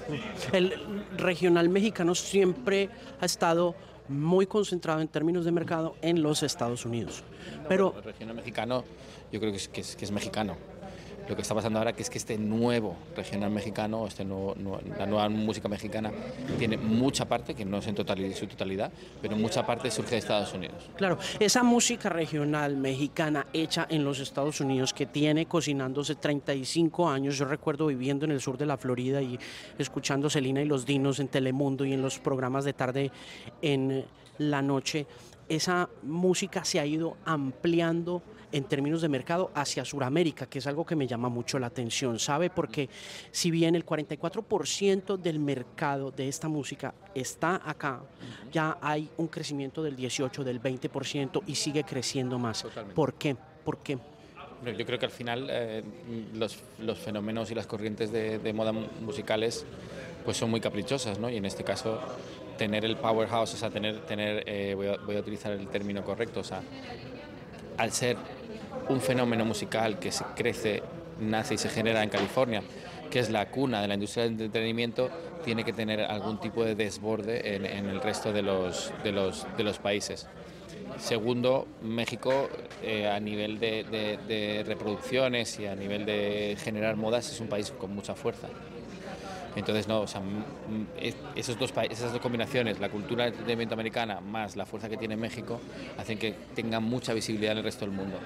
El 0.52 1.06
regional 1.16 1.68
mexicano 1.68 2.14
siempre 2.14 2.88
ha 3.20 3.24
estado 3.24 3.74
muy 4.08 4.46
concentrado 4.46 5.00
en 5.00 5.08
términos 5.08 5.44
de 5.44 5.52
mercado 5.52 5.96
en 6.02 6.22
los 6.22 6.42
Estados 6.42 6.84
Unidos. 6.84 7.22
Pero 7.68 7.94
el 7.96 8.04
regional 8.04 8.36
mexicano 8.36 8.84
yo 9.32 9.40
creo 9.40 9.52
que 9.52 9.58
es, 9.58 9.68
que 9.68 10.04
es 10.04 10.10
mexicano 10.10 10.56
lo 11.28 11.34
que 11.34 11.42
está 11.42 11.54
pasando 11.54 11.78
ahora 11.78 11.92
que 11.92 12.02
es 12.02 12.10
que 12.10 12.18
este 12.18 12.36
nuevo 12.38 12.96
regional 13.16 13.50
mexicano, 13.50 14.06
este 14.06 14.24
la 14.24 15.06
nueva 15.06 15.28
música 15.28 15.68
mexicana, 15.68 16.12
tiene 16.58 16.76
mucha 16.76 17.24
parte, 17.24 17.54
que 17.54 17.64
no 17.64 17.78
es 17.78 17.86
en 17.86 17.94
totalidad, 17.94 18.34
su 18.34 18.46
totalidad, 18.46 18.92
pero 19.22 19.36
mucha 19.36 19.64
parte 19.64 19.90
surge 19.90 20.12
de 20.12 20.18
Estados 20.18 20.52
Unidos. 20.52 20.90
Claro, 20.96 21.18
esa 21.38 21.62
música 21.62 22.08
regional 22.08 22.76
mexicana 22.76 23.46
hecha 23.52 23.86
en 23.88 24.04
los 24.04 24.20
Estados 24.20 24.60
Unidos 24.60 24.92
que 24.92 25.06
tiene 25.06 25.46
cocinándose 25.46 26.14
35 26.16 27.08
años, 27.08 27.38
yo 27.38 27.44
recuerdo 27.44 27.86
viviendo 27.86 28.24
en 28.24 28.32
el 28.32 28.40
sur 28.40 28.58
de 28.58 28.66
la 28.66 28.76
Florida 28.76 29.22
y 29.22 29.38
escuchando 29.78 30.28
Celina 30.28 30.62
y 30.62 30.66
los 30.66 30.84
Dinos 30.84 31.20
en 31.20 31.28
Telemundo 31.28 31.84
y 31.84 31.92
en 31.92 32.02
los 32.02 32.18
programas 32.18 32.64
de 32.64 32.72
tarde 32.72 33.10
en 33.62 34.04
la 34.38 34.62
noche, 34.62 35.06
esa 35.48 35.88
música 36.02 36.64
se 36.64 36.80
ha 36.80 36.86
ido 36.86 37.16
ampliando 37.24 38.22
en 38.54 38.64
términos 38.64 39.02
de 39.02 39.08
mercado 39.08 39.50
hacia 39.52 39.84
Sudamérica, 39.84 40.46
que 40.46 40.60
es 40.60 40.66
algo 40.68 40.86
que 40.86 40.94
me 40.94 41.08
llama 41.08 41.28
mucho 41.28 41.58
la 41.58 41.66
atención, 41.66 42.20
¿sabe? 42.20 42.50
Porque 42.50 42.88
si 43.32 43.50
bien 43.50 43.74
el 43.74 43.84
44% 43.84 45.16
del 45.16 45.40
mercado 45.40 46.12
de 46.12 46.28
esta 46.28 46.46
música 46.46 46.94
está 47.16 47.60
acá, 47.68 48.00
ya 48.52 48.78
hay 48.80 49.10
un 49.16 49.26
crecimiento 49.26 49.82
del 49.82 49.96
18, 49.96 50.44
del 50.44 50.62
20% 50.62 51.42
y 51.48 51.56
sigue 51.56 51.82
creciendo 51.82 52.38
más. 52.38 52.64
¿Por 52.94 53.14
qué? 53.14 53.34
¿Por 53.64 53.78
qué? 53.78 53.98
Yo 54.78 54.86
creo 54.86 55.00
que 55.00 55.06
al 55.06 55.12
final 55.12 55.48
eh, 55.50 55.82
los, 56.34 56.56
fenómenos 56.96 57.50
y 57.50 57.56
las 57.56 57.66
corrientes 57.66 58.12
de, 58.12 58.52
moda 58.52 58.70
musicales 58.70 59.66
pues 60.24 60.36
son 60.36 60.48
muy 60.48 60.60
caprichosas, 60.60 61.18
¿no? 61.18 61.28
Y 61.28 61.38
en 61.38 61.44
este 61.44 61.64
caso 61.64 62.00
tener 62.56 62.84
el 62.84 62.96
powerhouse, 62.96 63.52
o 63.54 63.56
sea, 63.56 63.68
tener, 63.68 64.06
tener 64.06 64.44
eh, 64.46 64.74
voy, 64.76 64.86
a, 64.86 64.96
voy, 64.98 65.16
a, 65.16 65.20
utilizar 65.20 65.52
el 65.52 65.66
término 65.66 66.04
correcto, 66.04 66.38
o 66.38 66.44
sea, 66.44 66.62
al 67.76 67.92
ser 67.92 68.16
un 68.88 69.00
fenómeno 69.00 69.44
musical 69.44 69.98
que 69.98 70.10
crece, 70.34 70.82
nace 71.20 71.54
y 71.54 71.58
se 71.58 71.68
genera 71.68 72.02
en 72.02 72.10
California, 72.10 72.62
que 73.10 73.18
es 73.20 73.30
la 73.30 73.48
cuna 73.50 73.80
de 73.80 73.88
la 73.88 73.94
industria 73.94 74.24
del 74.24 74.32
entretenimiento, 74.32 75.08
tiene 75.44 75.64
que 75.64 75.72
tener 75.72 76.00
algún 76.00 76.40
tipo 76.40 76.64
de 76.64 76.74
desborde 76.74 77.54
en, 77.54 77.86
el 77.86 78.00
resto 78.00 78.32
de 78.32 78.42
los, 78.42 79.78
países. 79.82 80.26
Segundo, 80.98 81.66
México 81.82 82.48
eh, 82.82 83.08
a 83.08 83.20
nivel 83.20 83.58
de, 83.58 84.64
reproducciones 84.66 85.58
y 85.60 85.66
a 85.66 85.74
nivel 85.74 86.04
de 86.04 86.56
generar 86.58 86.96
modas 86.96 87.30
es 87.30 87.40
un 87.40 87.48
país 87.48 87.70
con 87.70 87.94
mucha 87.94 88.14
fuerza. 88.14 88.48
Entonces, 89.56 89.86
no, 89.86 90.00
o 90.00 90.06
sea, 90.08 90.20
dos, 90.20 91.72
esas 91.88 92.12
dos 92.12 92.20
combinaciones, 92.20 92.80
la 92.80 92.88
cultura 92.88 93.24
del 93.24 93.34
entretenimiento 93.34 93.74
americana 93.74 94.20
más 94.20 94.56
la 94.56 94.66
fuerza 94.66 94.88
que 94.88 94.96
tiene 94.96 95.16
México, 95.16 95.60
hacen 95.96 96.18
que 96.18 96.34
tenga 96.54 96.80
mucha 96.80 97.14
visibilidad 97.14 97.52
en 97.52 97.58
el 97.58 97.64
resto 97.64 97.84
del 97.84 97.94
mundo. 97.94 98.18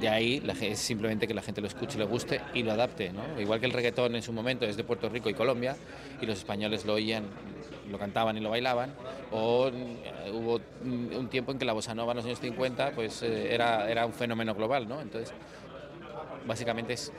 De 0.00 0.08
ahí 0.08 0.42
es 0.62 0.78
simplemente 0.78 1.26
que 1.26 1.34
la 1.34 1.42
gente 1.42 1.60
lo 1.60 1.66
escuche, 1.66 1.98
le 1.98 2.04
guste 2.04 2.40
y 2.54 2.62
lo 2.62 2.72
adapte. 2.72 3.12
¿no? 3.12 3.40
Igual 3.40 3.58
que 3.58 3.66
el 3.66 3.72
reggaetón 3.72 4.14
en 4.14 4.22
su 4.22 4.32
momento 4.32 4.64
es 4.64 4.76
de 4.76 4.84
Puerto 4.84 5.08
Rico 5.08 5.28
y 5.28 5.34
Colombia 5.34 5.76
y 6.20 6.26
los 6.26 6.38
españoles 6.38 6.84
lo 6.86 6.94
oían, 6.94 7.24
lo 7.90 7.98
cantaban 7.98 8.36
y 8.36 8.40
lo 8.40 8.50
bailaban, 8.50 8.94
o 9.32 9.68
eh, 9.68 10.30
hubo 10.32 10.60
un 10.84 11.28
tiempo 11.28 11.52
en 11.52 11.58
que 11.58 11.64
la 11.64 11.72
bossa 11.72 11.94
nova 11.94 12.12
en 12.12 12.18
los 12.18 12.26
años 12.26 12.38
50 12.40 12.92
pues, 12.92 13.22
eh, 13.22 13.52
era, 13.52 13.90
era 13.90 14.06
un 14.06 14.12
fenómeno 14.12 14.54
global. 14.54 14.88
¿no? 14.88 15.00
Entonces, 15.00 15.32
básicamente 16.46 16.92
es 16.92 17.12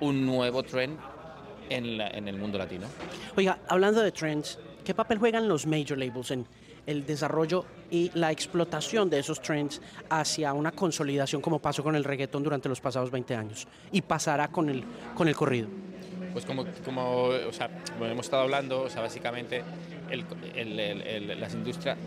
un 0.00 0.24
nuevo 0.24 0.62
trend 0.62 0.96
en, 1.70 2.00
en 2.00 2.28
el 2.28 2.38
mundo 2.38 2.56
latino. 2.56 2.86
Oiga, 3.36 3.58
hablando 3.68 4.00
de 4.00 4.12
trends, 4.12 4.60
¿qué 4.84 4.94
papel 4.94 5.18
juegan 5.18 5.48
los 5.48 5.66
major 5.66 5.98
labels 5.98 6.30
en 6.30 6.46
el 6.88 7.04
desarrollo 7.04 7.66
y 7.90 8.10
la 8.14 8.32
explotación 8.32 9.10
de 9.10 9.18
esos 9.18 9.42
trends 9.42 9.80
hacia 10.08 10.54
una 10.54 10.72
consolidación 10.72 11.42
como 11.42 11.58
pasó 11.58 11.82
con 11.82 11.94
el 11.94 12.02
reggaetón 12.02 12.42
durante 12.42 12.68
los 12.68 12.80
pasados 12.80 13.10
20 13.10 13.36
años 13.36 13.68
y 13.92 14.00
pasará 14.00 14.48
con 14.48 14.70
el, 14.70 14.82
con 15.14 15.28
el 15.28 15.36
corrido? 15.36 15.68
Pues 16.32 16.46
como, 16.46 16.64
como, 16.84 17.24
o 17.24 17.52
sea, 17.52 17.68
hemos 18.00 18.26
estado 18.26 18.42
hablando, 18.42 18.82
o 18.82 18.90
sea, 18.90 19.02
básicamente 19.02 19.62
las 20.08 21.54
industrias, 21.54 21.98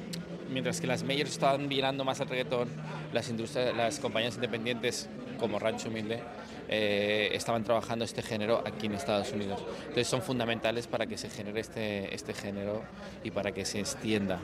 mientras 0.49 0.81
que 0.81 0.87
las 0.87 1.03
majors 1.03 1.29
estaban 1.29 1.67
mirando 1.67 2.03
más 2.03 2.19
al 2.19 2.29
reggaetón, 2.29 2.67
las, 3.13 3.29
industrias, 3.29 3.75
las 3.75 3.99
compañías 3.99 4.35
independientes 4.35 5.09
como 5.39 5.59
Rancho 5.59 5.89
Humilde 5.89 6.21
eh, 6.69 7.29
estaban 7.33 7.63
trabajando 7.63 8.05
este 8.05 8.21
género 8.21 8.63
aquí 8.65 8.85
en 8.87 8.93
Estados 8.93 9.31
Unidos. 9.31 9.61
Entonces 9.81 10.07
son 10.07 10.21
fundamentales 10.21 10.87
para 10.87 11.05
que 11.05 11.17
se 11.17 11.29
genere 11.29 11.59
este, 11.59 12.13
este 12.15 12.33
género 12.33 12.83
y 13.23 13.31
para 13.31 13.51
que 13.51 13.65
se 13.65 13.79
extienda 13.79 14.39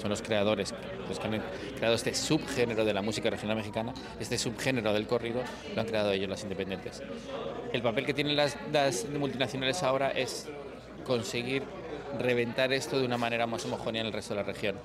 son 0.00 0.10
los 0.10 0.22
creadores, 0.22 0.74
los 1.08 1.18
que 1.18 1.26
han 1.26 1.42
creado 1.76 1.94
este 1.94 2.14
subgénero 2.14 2.84
de 2.84 2.94
la 2.94 3.02
música 3.02 3.30
regional 3.30 3.56
mexicana, 3.56 3.92
este 4.20 4.38
subgénero 4.38 4.92
del 4.92 5.06
corrido, 5.06 5.42
lo 5.74 5.80
han 5.80 5.86
creado 5.86 6.12
ellos, 6.12 6.28
las 6.28 6.42
independientes. 6.42 7.02
El 7.72 7.82
papel 7.82 8.06
que 8.06 8.14
tienen 8.14 8.36
las, 8.36 8.56
multinacionales 9.18 9.82
ahora 9.82 10.10
es 10.10 10.48
conseguir 11.04 11.62
reventar 12.18 12.72
esto 12.72 12.98
de 12.98 13.06
una 13.06 13.18
manera 13.18 13.46
más 13.46 13.64
homogénea 13.64 14.02
en 14.02 14.06
el 14.08 14.12
resto 14.12 14.34
de 14.34 14.40
la 14.40 14.46
región. 14.46 14.76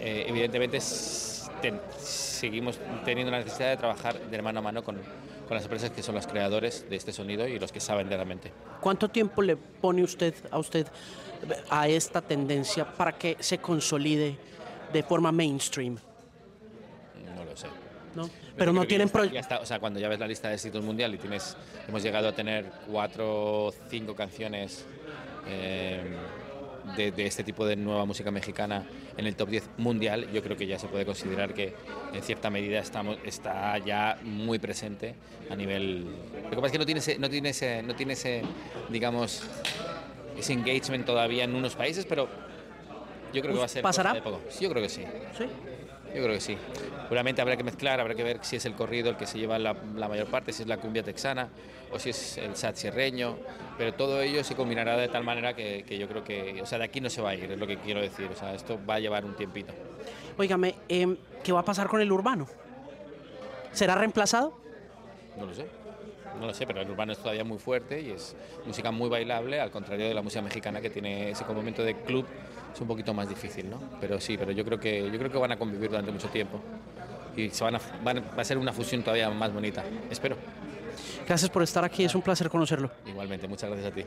Eh, 0.00 0.26
evidentemente 0.28 0.80
seguimos 0.80 2.78
teniendo 3.04 3.30
la 3.30 3.38
necesidad 3.38 3.70
de 3.70 3.76
trabajar 3.76 4.20
de 4.20 4.42
mano 4.42 4.58
a 4.58 4.62
mano 4.62 4.82
con, 4.84 4.98
con 5.46 5.56
las 5.56 5.64
empresas 5.64 5.90
que 5.90 6.02
son 6.02 6.14
los 6.14 6.26
creadores 6.26 6.88
de 6.88 6.96
este 6.96 7.12
sonido 7.12 7.46
y 7.46 7.58
los 7.58 7.72
que 7.72 7.80
saben 7.80 8.08
de 8.08 8.16
la 8.16 8.24
mente. 8.24 8.52
¿Cuánto 8.80 9.08
tiempo 9.08 9.42
le 9.42 9.56
pone 9.56 10.02
usted 10.02 10.34
a 10.50 10.58
usted 10.58 10.86
a 11.70 11.88
esta 11.88 12.20
tendencia 12.22 12.84
para 12.84 13.12
que 13.12 13.36
se 13.40 13.58
consolide 13.58 14.36
de 14.92 15.02
forma 15.02 15.32
mainstream? 15.32 15.98
No 17.36 17.44
lo 17.44 17.56
sé. 17.56 17.68
¿No? 18.14 18.30
Pero, 18.56 18.72
no 18.72 18.84
tienen 18.84 19.08
proyectos. 19.08 19.60
O 19.60 19.66
sea, 19.66 19.80
cuando 19.80 19.98
ya 19.98 20.08
ves 20.08 20.20
la 20.20 20.28
lista 20.28 20.48
de 20.48 20.54
éxitos 20.54 20.84
mundial 20.84 21.12
y 21.14 21.18
tienes, 21.18 21.56
hemos 21.88 22.02
llegado 22.02 22.28
a 22.28 22.32
tener 22.32 22.70
cuatro 22.86 23.66
o 23.66 23.74
cinco 23.88 24.14
canciones 24.14 24.86
eh, 25.48 26.16
de, 26.96 27.12
este 27.26 27.44
tipo 27.44 27.66
de 27.66 27.76
nueva 27.76 28.04
música 28.04 28.30
mexicana 28.30 28.86
en 29.16 29.26
el 29.26 29.36
top 29.36 29.48
10 29.50 29.70
mundial, 29.78 30.30
yo 30.32 30.42
creo 30.42 30.56
que 30.56 30.66
ya 30.66 30.78
se 30.78 30.88
puede 30.88 31.04
considerar 31.04 31.54
que 31.54 31.74
en 32.12 32.22
cierta 32.22 32.50
medida 32.50 32.78
estamos, 32.78 33.18
está 33.24 33.78
ya 33.78 34.18
muy 34.22 34.58
presente 34.58 35.14
a 35.50 35.56
nivel... 35.56 36.04
Lo 36.44 36.50
que 36.50 36.56
pasa 36.56 36.66
es 36.66 36.72
que 36.72 36.78
no 36.78 36.86
tiene 36.86 37.00
ese, 37.00 37.18
no 37.18 37.28
tiene 37.30 37.48
ese, 37.50 37.82
no 37.82 37.94
tiene 37.94 38.12
ese 38.12 38.42
digamos, 38.90 39.42
ese 40.38 40.52
engagement 40.52 41.04
todavía 41.04 41.44
en 41.44 41.54
unos 41.54 41.74
países, 41.74 42.06
pero 42.06 42.28
yo 43.32 43.42
creo 43.42 43.54
que 43.54 43.60
va 43.60 43.66
a 43.66 43.68
ser... 43.68 43.82
¿Pasará? 43.82 44.22
poco. 44.22 44.40
yo 44.60 44.70
creo 44.70 44.82
que 44.82 44.88
sí. 44.88 45.02
¿Sí? 45.36 45.44
Yo 46.14 46.22
creo 46.22 46.34
que 46.34 46.40
sí. 46.40 46.56
Seguramente 47.02 47.42
habrá 47.42 47.56
que 47.56 47.64
mezclar, 47.64 48.00
habrá 48.00 48.14
que 48.14 48.22
ver 48.22 48.38
si 48.42 48.56
es 48.56 48.64
el 48.66 48.74
corrido 48.74 49.10
el 49.10 49.16
que 49.16 49.26
se 49.26 49.36
lleva 49.36 49.58
la, 49.58 49.74
mayor 49.74 50.28
parte, 50.28 50.52
si 50.52 50.62
es 50.62 50.68
la 50.68 50.76
cumbia 50.76 51.02
texana 51.02 51.48
o 51.92 51.98
si 51.98 52.10
es 52.10 52.38
el 52.38 52.54
sat 52.54 52.76
sierreño, 52.76 53.36
pero 53.76 53.94
todo 53.94 54.22
ello 54.22 54.44
se 54.44 54.54
combinará 54.54 54.96
de 54.96 55.08
tal 55.08 55.24
manera 55.24 55.54
que, 55.54 55.84
yo 55.98 56.08
creo 56.08 56.22
que, 56.22 56.62
o 56.62 56.66
sea, 56.66 56.78
de 56.78 56.84
aquí 56.84 57.00
no 57.00 57.10
se 57.10 57.20
va 57.20 57.30
a 57.30 57.34
ir, 57.34 57.50
es 57.50 57.58
lo 57.58 57.66
que 57.66 57.78
quiero 57.78 58.00
decir, 58.00 58.30
o 58.32 58.36
sea, 58.36 58.54
esto 58.54 58.78
va 58.88 58.94
a 58.94 59.00
llevar 59.00 59.24
un 59.24 59.34
tiempito. 59.34 59.72
Óigame, 60.38 60.76
em, 60.88 61.16
¿qué 61.42 61.52
va 61.52 61.60
a 61.60 61.64
pasar 61.64 61.88
con 61.88 62.00
el 62.00 62.10
urbano? 62.10 62.46
¿Será 63.72 63.96
reemplazado? 63.96 64.56
No 65.36 65.46
lo 65.46 65.54
sé. 65.54 65.66
No 66.40 66.46
lo 66.46 66.54
sé, 66.54 66.66
pero 66.66 66.80
el 66.80 66.90
urbano 66.90 67.12
es 67.12 67.18
todavía 67.18 67.44
muy 67.44 67.58
fuerte 67.58 68.00
y 68.00 68.10
es 68.10 68.36
música 68.66 68.90
muy 68.90 69.08
bailable, 69.08 69.60
al 69.60 69.70
contrario 69.70 70.08
de 70.08 70.14
la 70.14 70.22
música 70.22 70.42
mexicana 70.42 70.80
que 70.80 70.90
tiene 70.90 71.30
ese 71.30 71.44
momento 71.44 71.82
de 71.82 71.94
club 72.02 72.26
es 72.74 72.80
un 72.80 72.88
poquito 72.88 73.14
más 73.14 73.28
difícil, 73.28 73.70
¿no? 73.70 73.80
Pero 74.00 74.20
sí, 74.20 74.36
pero 74.36 74.50
yo 74.50 74.64
creo 74.64 74.80
que 74.80 75.10
yo 75.10 75.18
creo 75.18 75.30
que 75.30 75.38
van 75.38 75.52
a 75.52 75.56
convivir 75.56 75.90
durante 75.90 76.10
mucho 76.10 76.28
tiempo 76.28 76.60
y 77.36 77.50
se 77.50 77.64
van 77.64 77.76
a, 77.76 77.80
va 78.06 78.42
a 78.42 78.44
ser 78.44 78.58
una 78.58 78.72
fusión 78.72 79.02
todavía 79.02 79.30
más 79.30 79.52
bonita. 79.52 79.84
Espero. 80.10 80.36
Gracias 81.26 81.50
por 81.50 81.62
estar 81.62 81.84
aquí, 81.84 82.04
es 82.04 82.14
un 82.14 82.22
placer 82.22 82.48
conocerlo. 82.50 82.90
Igualmente, 83.06 83.48
muchas 83.48 83.70
gracias 83.70 83.92
a 83.92 83.94
ti. 83.94 84.04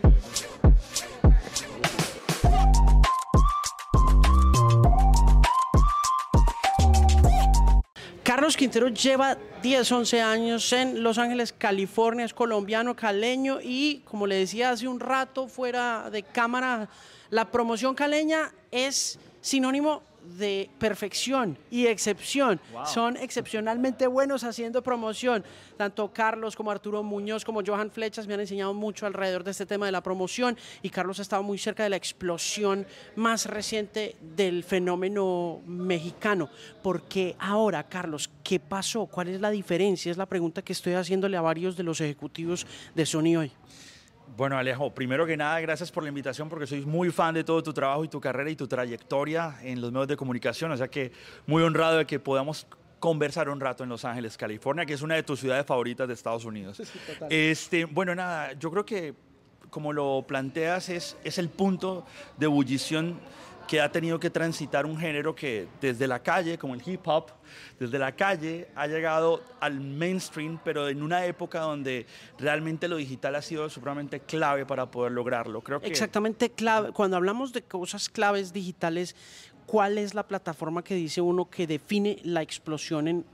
Carlos 8.47 8.55
Quintero 8.55 8.87
lleva 8.87 9.37
10, 9.61 9.91
11 9.91 10.21
años 10.21 10.71
en 10.71 11.03
Los 11.03 11.17
Ángeles, 11.17 11.51
California, 11.51 12.23
es 12.23 12.33
colombiano, 12.33 12.95
caleño 12.95 13.59
y 13.61 14.03
como 14.05 14.25
le 14.25 14.35
decía 14.35 14.69
hace 14.69 14.87
un 14.87 15.01
rato 15.01 15.49
fuera 15.49 16.09
de 16.09 16.23
cámara, 16.23 16.87
la 17.29 17.51
promoción 17.51 17.93
caleña 17.93 18.53
es 18.71 19.19
sinónimo 19.41 20.01
de 20.37 20.69
perfección 20.79 21.57
y 21.69 21.87
excepción. 21.87 22.59
Son 22.85 23.17
excepcionalmente 23.17 24.07
buenos 24.07 24.43
haciendo 24.43 24.81
promoción. 24.81 25.43
Tanto 25.77 26.11
Carlos 26.11 26.55
como 26.55 26.71
Arturo 26.71 27.03
Muñoz 27.03 27.45
como 27.45 27.61
Johan 27.65 27.91
Flechas 27.91 28.27
me 28.27 28.33
han 28.33 28.41
enseñado 28.41 28.73
mucho 28.73 29.05
alrededor 29.05 29.43
de 29.43 29.51
este 29.51 29.65
tema 29.65 29.85
de 29.85 29.91
la 29.91 30.01
promoción 30.01 30.57
y 30.81 30.89
Carlos 30.89 31.19
ha 31.19 31.21
estado 31.21 31.43
muy 31.43 31.57
cerca 31.57 31.83
de 31.83 31.89
la 31.89 31.95
explosión 31.95 32.85
más 33.15 33.45
reciente 33.45 34.15
del 34.21 34.63
fenómeno 34.63 35.61
mexicano. 35.65 36.49
Porque 36.81 37.35
ahora, 37.39 37.83
Carlos, 37.87 38.29
¿qué 38.43 38.59
pasó? 38.59 39.05
¿Cuál 39.05 39.29
es 39.29 39.41
la 39.41 39.49
diferencia? 39.49 40.11
Es 40.11 40.17
la 40.17 40.25
pregunta 40.25 40.61
que 40.61 40.73
estoy 40.73 40.93
haciéndole 40.93 41.37
a 41.37 41.41
varios 41.41 41.77
de 41.77 41.83
los 41.83 42.01
ejecutivos 42.01 42.65
de 42.95 43.05
Sony 43.05 43.35
hoy. 43.37 43.51
Bueno, 44.35 44.57
Alejo, 44.57 44.93
primero 44.93 45.25
que 45.25 45.37
nada, 45.37 45.59
gracias 45.61 45.91
por 45.91 46.03
la 46.03 46.09
invitación 46.09 46.49
porque 46.49 46.67
soy 46.67 46.85
muy 46.85 47.11
fan 47.11 47.33
de 47.33 47.43
todo 47.43 47.63
tu 47.63 47.73
trabajo 47.73 48.03
y 48.03 48.07
tu 48.07 48.19
carrera 48.19 48.49
y 48.49 48.55
tu 48.55 48.67
trayectoria 48.67 49.57
en 49.61 49.79
los 49.81 49.91
medios 49.91 50.07
de 50.09 50.17
comunicación, 50.17 50.71
o 50.71 50.77
sea 50.77 50.87
que 50.87 51.11
muy 51.45 51.63
honrado 51.63 51.97
de 51.97 52.05
que 52.05 52.19
podamos 52.19 52.67
conversar 52.99 53.49
un 53.49 53.59
rato 53.59 53.83
en 53.83 53.89
Los 53.89 54.05
Ángeles, 54.05 54.37
California, 54.37 54.85
que 54.85 54.93
es 54.93 55.01
una 55.01 55.15
de 55.15 55.23
tus 55.23 55.39
ciudades 55.39 55.65
favoritas 55.65 56.07
de 56.07 56.13
Estados 56.13 56.45
Unidos. 56.45 56.81
este, 57.29 57.85
bueno, 57.85 58.13
nada, 58.15 58.53
yo 58.53 58.69
creo 58.71 58.85
que 58.85 59.13
como 59.69 59.93
lo 59.93 60.23
planteas 60.27 60.89
es, 60.89 61.17
es 61.23 61.37
el 61.37 61.49
punto 61.49 62.05
de 62.37 62.45
ebullición 62.45 63.19
que 63.67 63.81
ha 63.81 63.91
tenido 63.91 64.19
que 64.19 64.29
transitar 64.29 64.85
un 64.85 64.97
género 64.97 65.35
que 65.35 65.67
desde 65.81 66.07
la 66.07 66.19
calle, 66.19 66.57
como 66.57 66.73
el 66.73 66.81
hip 66.85 67.05
hop, 67.05 67.31
desde 67.79 67.99
la 67.99 68.13
calle 68.13 68.69
ha 68.75 68.87
llegado 68.87 69.43
al 69.59 69.79
mainstream, 69.79 70.59
pero 70.63 70.87
en 70.87 71.03
una 71.03 71.25
época 71.25 71.59
donde 71.59 72.05
realmente 72.39 72.87
lo 72.87 72.95
digital 72.95 73.35
ha 73.35 73.41
sido 73.41 73.69
supremamente 73.69 74.21
clave 74.21 74.65
para 74.65 74.89
poder 74.89 75.11
lograrlo. 75.11 75.61
Creo 75.61 75.81
que... 75.81 75.87
Exactamente 75.87 76.49
clave. 76.49 76.91
Cuando 76.93 77.17
hablamos 77.17 77.51
de 77.51 77.61
cosas 77.61 78.09
claves 78.09 78.53
digitales, 78.53 79.15
¿cuál 79.65 79.97
es 79.97 80.13
la 80.13 80.27
plataforma 80.27 80.83
que 80.83 80.95
dice 80.95 81.19
uno 81.19 81.49
que 81.49 81.67
define 81.67 82.19
la 82.23 82.41
explosión 82.41 83.07
en 83.07 83.25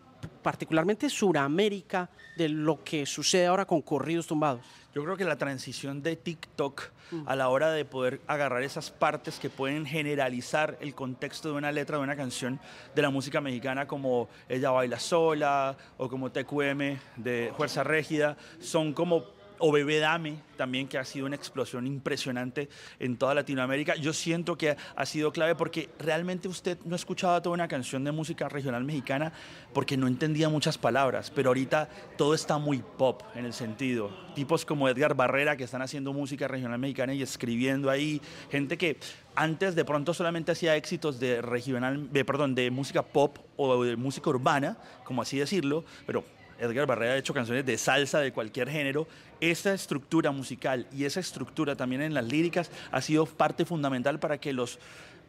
particularmente 0.43 1.09
Suramérica 1.09 2.09
de 2.37 2.49
lo 2.49 2.83
que 2.83 3.05
sucede 3.05 3.47
ahora 3.47 3.65
con 3.65 3.81
corridos 3.81 4.27
tumbados? 4.27 4.61
Yo 4.93 5.03
creo 5.03 5.17
que 5.17 5.25
la 5.25 5.37
transición 5.37 6.03
de 6.03 6.15
TikTok 6.15 6.91
a 7.25 7.35
la 7.35 7.49
hora 7.49 7.71
de 7.71 7.85
poder 7.85 8.21
agarrar 8.27 8.63
esas 8.63 8.91
partes 8.91 9.39
que 9.39 9.49
pueden 9.49 9.85
generalizar 9.85 10.77
el 10.81 10.93
contexto 10.93 11.49
de 11.49 11.55
una 11.55 11.71
letra 11.71 11.97
de 11.97 12.03
una 12.03 12.15
canción 12.15 12.59
de 12.95 13.01
la 13.01 13.09
música 13.09 13.41
mexicana 13.41 13.87
como 13.87 14.29
Ella 14.49 14.71
baila 14.71 14.99
sola 14.99 15.77
o 15.97 16.09
como 16.09 16.31
TQM 16.31 16.97
de 17.17 17.53
Fuerza 17.55 17.83
Régida, 17.83 18.37
son 18.59 18.93
como 18.93 19.25
o 19.59 19.71
Bebé 19.71 19.99
Dame, 19.99 20.37
también 20.57 20.87
que 20.87 20.97
ha 20.97 21.05
sido 21.05 21.25
una 21.25 21.35
explosión 21.35 21.87
impresionante 21.87 22.69
en 22.99 23.17
toda 23.17 23.33
Latinoamérica. 23.33 23.95
Yo 23.95 24.13
siento 24.13 24.57
que 24.57 24.75
ha 24.95 25.05
sido 25.05 25.31
clave 25.31 25.55
porque 25.55 25.89
realmente 25.99 26.47
usted 26.47 26.77
no 26.85 26.95
escuchaba 26.95 27.41
toda 27.41 27.53
una 27.53 27.67
canción 27.67 28.03
de 28.03 28.11
música 28.11 28.49
regional 28.49 28.83
mexicana 28.83 29.33
porque 29.73 29.97
no 29.97 30.07
entendía 30.07 30.49
muchas 30.49 30.77
palabras, 30.77 31.31
pero 31.31 31.49
ahorita 31.49 31.89
todo 32.17 32.33
está 32.33 32.57
muy 32.57 32.83
pop 32.97 33.21
en 33.35 33.45
el 33.45 33.53
sentido. 33.53 34.09
Tipos 34.35 34.65
como 34.65 34.89
Edgar 34.89 35.15
Barrera 35.15 35.57
que 35.57 35.63
están 35.63 35.81
haciendo 35.81 36.13
música 36.13 36.47
regional 36.47 36.79
mexicana 36.79 37.13
y 37.13 37.21
escribiendo 37.21 37.89
ahí, 37.89 38.21
gente 38.49 38.77
que 38.77 38.97
antes 39.35 39.75
de 39.75 39.85
pronto 39.85 40.13
solamente 40.13 40.51
hacía 40.51 40.75
éxitos 40.75 41.19
de 41.19 41.41
regional, 41.41 42.11
de, 42.11 42.25
perdón, 42.25 42.55
de 42.55 42.69
música 42.71 43.01
pop 43.01 43.37
o 43.57 43.83
de 43.83 43.95
música 43.95 44.29
urbana, 44.29 44.77
como 45.03 45.21
así 45.21 45.37
decirlo, 45.39 45.83
pero 46.05 46.23
Edgar 46.59 46.85
Barrera 46.85 47.13
ha 47.13 47.17
hecho 47.17 47.33
canciones 47.33 47.65
de 47.65 47.77
salsa 47.77 48.19
de 48.19 48.31
cualquier 48.31 48.69
género. 48.69 49.07
Esa 49.39 49.73
estructura 49.73 50.31
musical 50.31 50.87
y 50.91 51.05
esa 51.05 51.19
estructura 51.19 51.75
también 51.75 52.01
en 52.01 52.13
las 52.13 52.25
líricas 52.25 52.71
ha 52.91 53.01
sido 53.01 53.25
parte 53.25 53.65
fundamental 53.65 54.19
para 54.19 54.37
que 54.39 54.53
los 54.53 54.79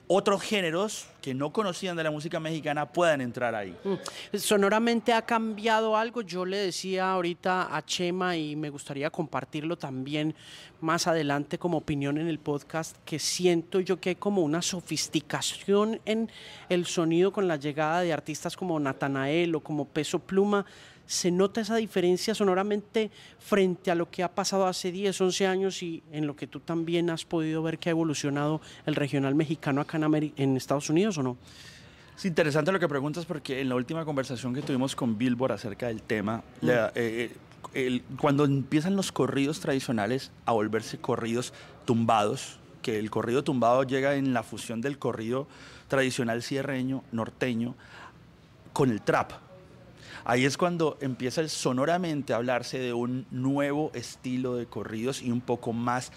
otros 0.07 0.43
géneros 0.43 1.07
que 1.23 1.33
no 1.33 1.53
conocían 1.53 1.97
de 1.97 2.05
la 2.05 2.11
música 2.11 2.39
mexicana 2.39 2.93
puedan 2.93 3.21
entrar 3.21 3.55
ahí. 3.55 3.75
Mm. 3.85 4.37
Sonoramente 4.37 5.13
ha 5.13 5.23
cambiado 5.23 5.97
algo. 5.97 6.21
Yo 6.21 6.45
le 6.45 6.59
decía 6.59 7.11
ahorita 7.11 7.75
a 7.75 7.85
Chema 7.85 8.37
y 8.37 8.55
me 8.57 8.69
gustaría 8.69 9.11
compartirlo 9.11 9.79
también 9.79 10.35
más 10.81 11.07
adelante 11.07 11.59
como 11.59 11.79
opinión 11.79 12.19
en 12.19 12.29
el 12.29 12.39
podcast, 12.39 12.97
que 13.07 13.19
siento 13.19 13.81
yo 13.81 13.99
que 13.99 14.11
hay 14.11 14.17
como 14.17 14.43
una 14.43 14.61
sofisticación 14.61 16.01
en 16.05 16.31
el 16.69 16.85
sonido 16.85 17.33
con 17.33 17.49
la 17.49 17.57
llegada 17.57 18.03
de 18.03 18.13
artistas 18.13 18.57
como 18.57 18.79
Natanael 18.79 19.55
o 19.55 19.61
como 19.61 19.87
Peso 19.87 20.19
Pluma 20.19 20.67
se 21.07 21.31
nota 21.31 21.61
esa 21.61 21.77
diferencia 21.77 22.35
sonoramente 22.35 23.11
frente 23.39 23.91
a 23.91 23.95
lo 23.95 24.11
que 24.11 24.23
ha 24.23 24.35
pasado 24.35 24.67
hace 24.67 24.91
10, 24.91 25.21
11 25.21 25.47
años 25.47 25.83
y 25.83 26.03
en 26.13 26.27
lo 26.27 26.35
que 26.37 26.47
tú 26.47 26.61
también 26.61 27.11
has 27.11 27.25
podido 27.25 27.63
ver 27.63 27.79
que 27.79 27.91
ha 27.91 27.93
evolucionado 27.93 28.61
el 28.87 28.95
regional 28.95 29.35
mexicano 29.35 29.81
acá 29.81 29.99
en, 29.99 30.33
en 30.37 30.57
Estados 30.57 30.89
Unidos 30.91 31.19
o 31.19 31.23
no? 31.23 31.37
Es 32.17 32.25
interesante 32.25 32.71
lo 32.71 32.79
que 32.79 32.89
preguntas 32.89 33.27
porque 33.27 33.61
en 33.61 33.69
la 33.69 33.75
última 33.75 34.05
conversación 34.05 34.55
que 34.55 34.63
tuvimos 34.63 34.95
con 34.95 35.19
Billboard 35.19 35.53
acerca 35.53 35.89
del 35.89 36.03
tema, 36.03 36.43
mm. 36.61 36.69
eh, 36.95 37.33
eh, 37.75 38.03
cuando 38.21 38.45
empiezan 38.45 38.95
los 38.95 39.11
corridos 39.11 39.61
tradicionales 39.61 40.31
a 40.47 40.53
volverse 40.53 40.99
corridos 40.99 41.53
tumbados, 41.85 42.59
que 42.83 42.99
el 42.99 43.11
corrido 43.11 43.43
tumbado 43.43 43.83
llega 43.83 44.15
en 44.15 44.33
la 44.33 44.43
fusión 44.43 44.81
del 44.81 44.99
corrido 44.99 45.49
tradicional 45.89 46.43
cierreño, 46.43 47.03
norteño, 47.13 47.75
con 48.73 48.91
el 48.91 49.03
trap. 49.03 49.33
Ahí 50.27 50.47
es 50.47 50.57
cuando 50.57 50.97
empieza 51.03 51.47
sonoramente 51.49 52.33
a 52.33 52.37
hablarse 52.37 52.79
de 52.79 52.95
un 52.95 53.27
nuevo 53.31 53.91
estilo 53.93 54.57
de 54.57 54.65
corridos 54.65 55.21
y 55.21 55.31
un 55.31 55.43
poco 55.43 55.75
más 55.75 56.13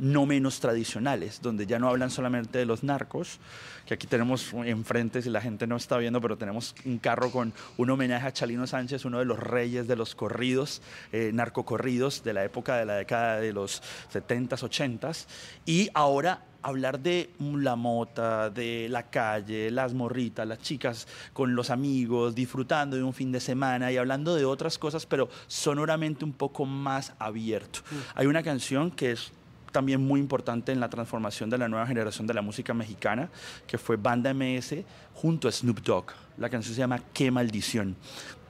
no 0.00 0.26
menos 0.26 0.58
tradicionales, 0.58 1.40
donde 1.42 1.64
ya 1.64 1.78
no 1.78 1.88
hablan 1.88 2.10
solamente 2.10 2.58
de 2.58 2.66
los 2.66 2.82
narcos, 2.82 3.38
que 3.86 3.94
aquí 3.94 4.08
tenemos 4.08 4.52
enfrente, 4.52 5.22
si 5.22 5.30
la 5.30 5.40
gente 5.40 5.68
no 5.68 5.76
está 5.76 5.96
viendo, 5.96 6.20
pero 6.20 6.36
tenemos 6.36 6.74
un 6.84 6.98
carro 6.98 7.30
con 7.30 7.52
un 7.76 7.90
homenaje 7.90 8.26
a 8.26 8.32
Chalino 8.32 8.66
Sánchez, 8.66 9.04
uno 9.04 9.20
de 9.20 9.26
los 9.26 9.38
reyes 9.38 9.86
de 9.86 9.94
los 9.94 10.16
corridos, 10.16 10.82
eh, 11.12 11.30
narcocorridos 11.32 12.24
de 12.24 12.32
la 12.32 12.42
época 12.42 12.78
de 12.78 12.86
la 12.86 12.94
década 12.94 13.36
de 13.38 13.52
los 13.52 13.80
70s, 14.12 14.64
80s, 14.64 15.26
y 15.66 15.88
ahora 15.94 16.42
hablar 16.62 17.00
de 17.00 17.30
la 17.38 17.76
mota, 17.76 18.50
de 18.50 18.88
la 18.88 19.04
calle, 19.10 19.70
las 19.70 19.94
morritas, 19.94 20.46
las 20.46 20.60
chicas 20.60 21.06
con 21.32 21.54
los 21.54 21.70
amigos, 21.70 22.34
disfrutando 22.34 22.96
de 22.96 23.02
un 23.02 23.12
fin 23.12 23.32
de 23.32 23.40
semana 23.40 23.92
y 23.92 23.96
hablando 23.96 24.34
de 24.34 24.44
otras 24.44 24.78
cosas, 24.78 25.06
pero 25.06 25.28
sonoramente 25.46 26.24
un 26.24 26.32
poco 26.32 26.64
más 26.64 27.12
abierto. 27.18 27.80
Mm. 27.90 27.96
Hay 28.14 28.26
una 28.26 28.42
canción 28.42 28.90
que 28.90 29.12
es 29.12 29.32
también 29.72 30.00
muy 30.06 30.20
importante 30.20 30.70
en 30.70 30.78
la 30.78 30.88
transformación 30.88 31.50
de 31.50 31.58
la 31.58 31.68
nueva 31.68 31.86
generación 31.86 32.26
de 32.26 32.34
la 32.34 32.42
música 32.42 32.74
mexicana, 32.74 33.30
que 33.66 33.78
fue 33.78 33.96
Banda 33.96 34.32
MS 34.32 34.76
junto 35.14 35.48
a 35.48 35.52
Snoop 35.52 35.80
Dogg. 35.80 36.12
La 36.36 36.48
canción 36.48 36.74
se 36.74 36.78
llama 36.78 37.00
Qué 37.12 37.30
maldición. 37.30 37.96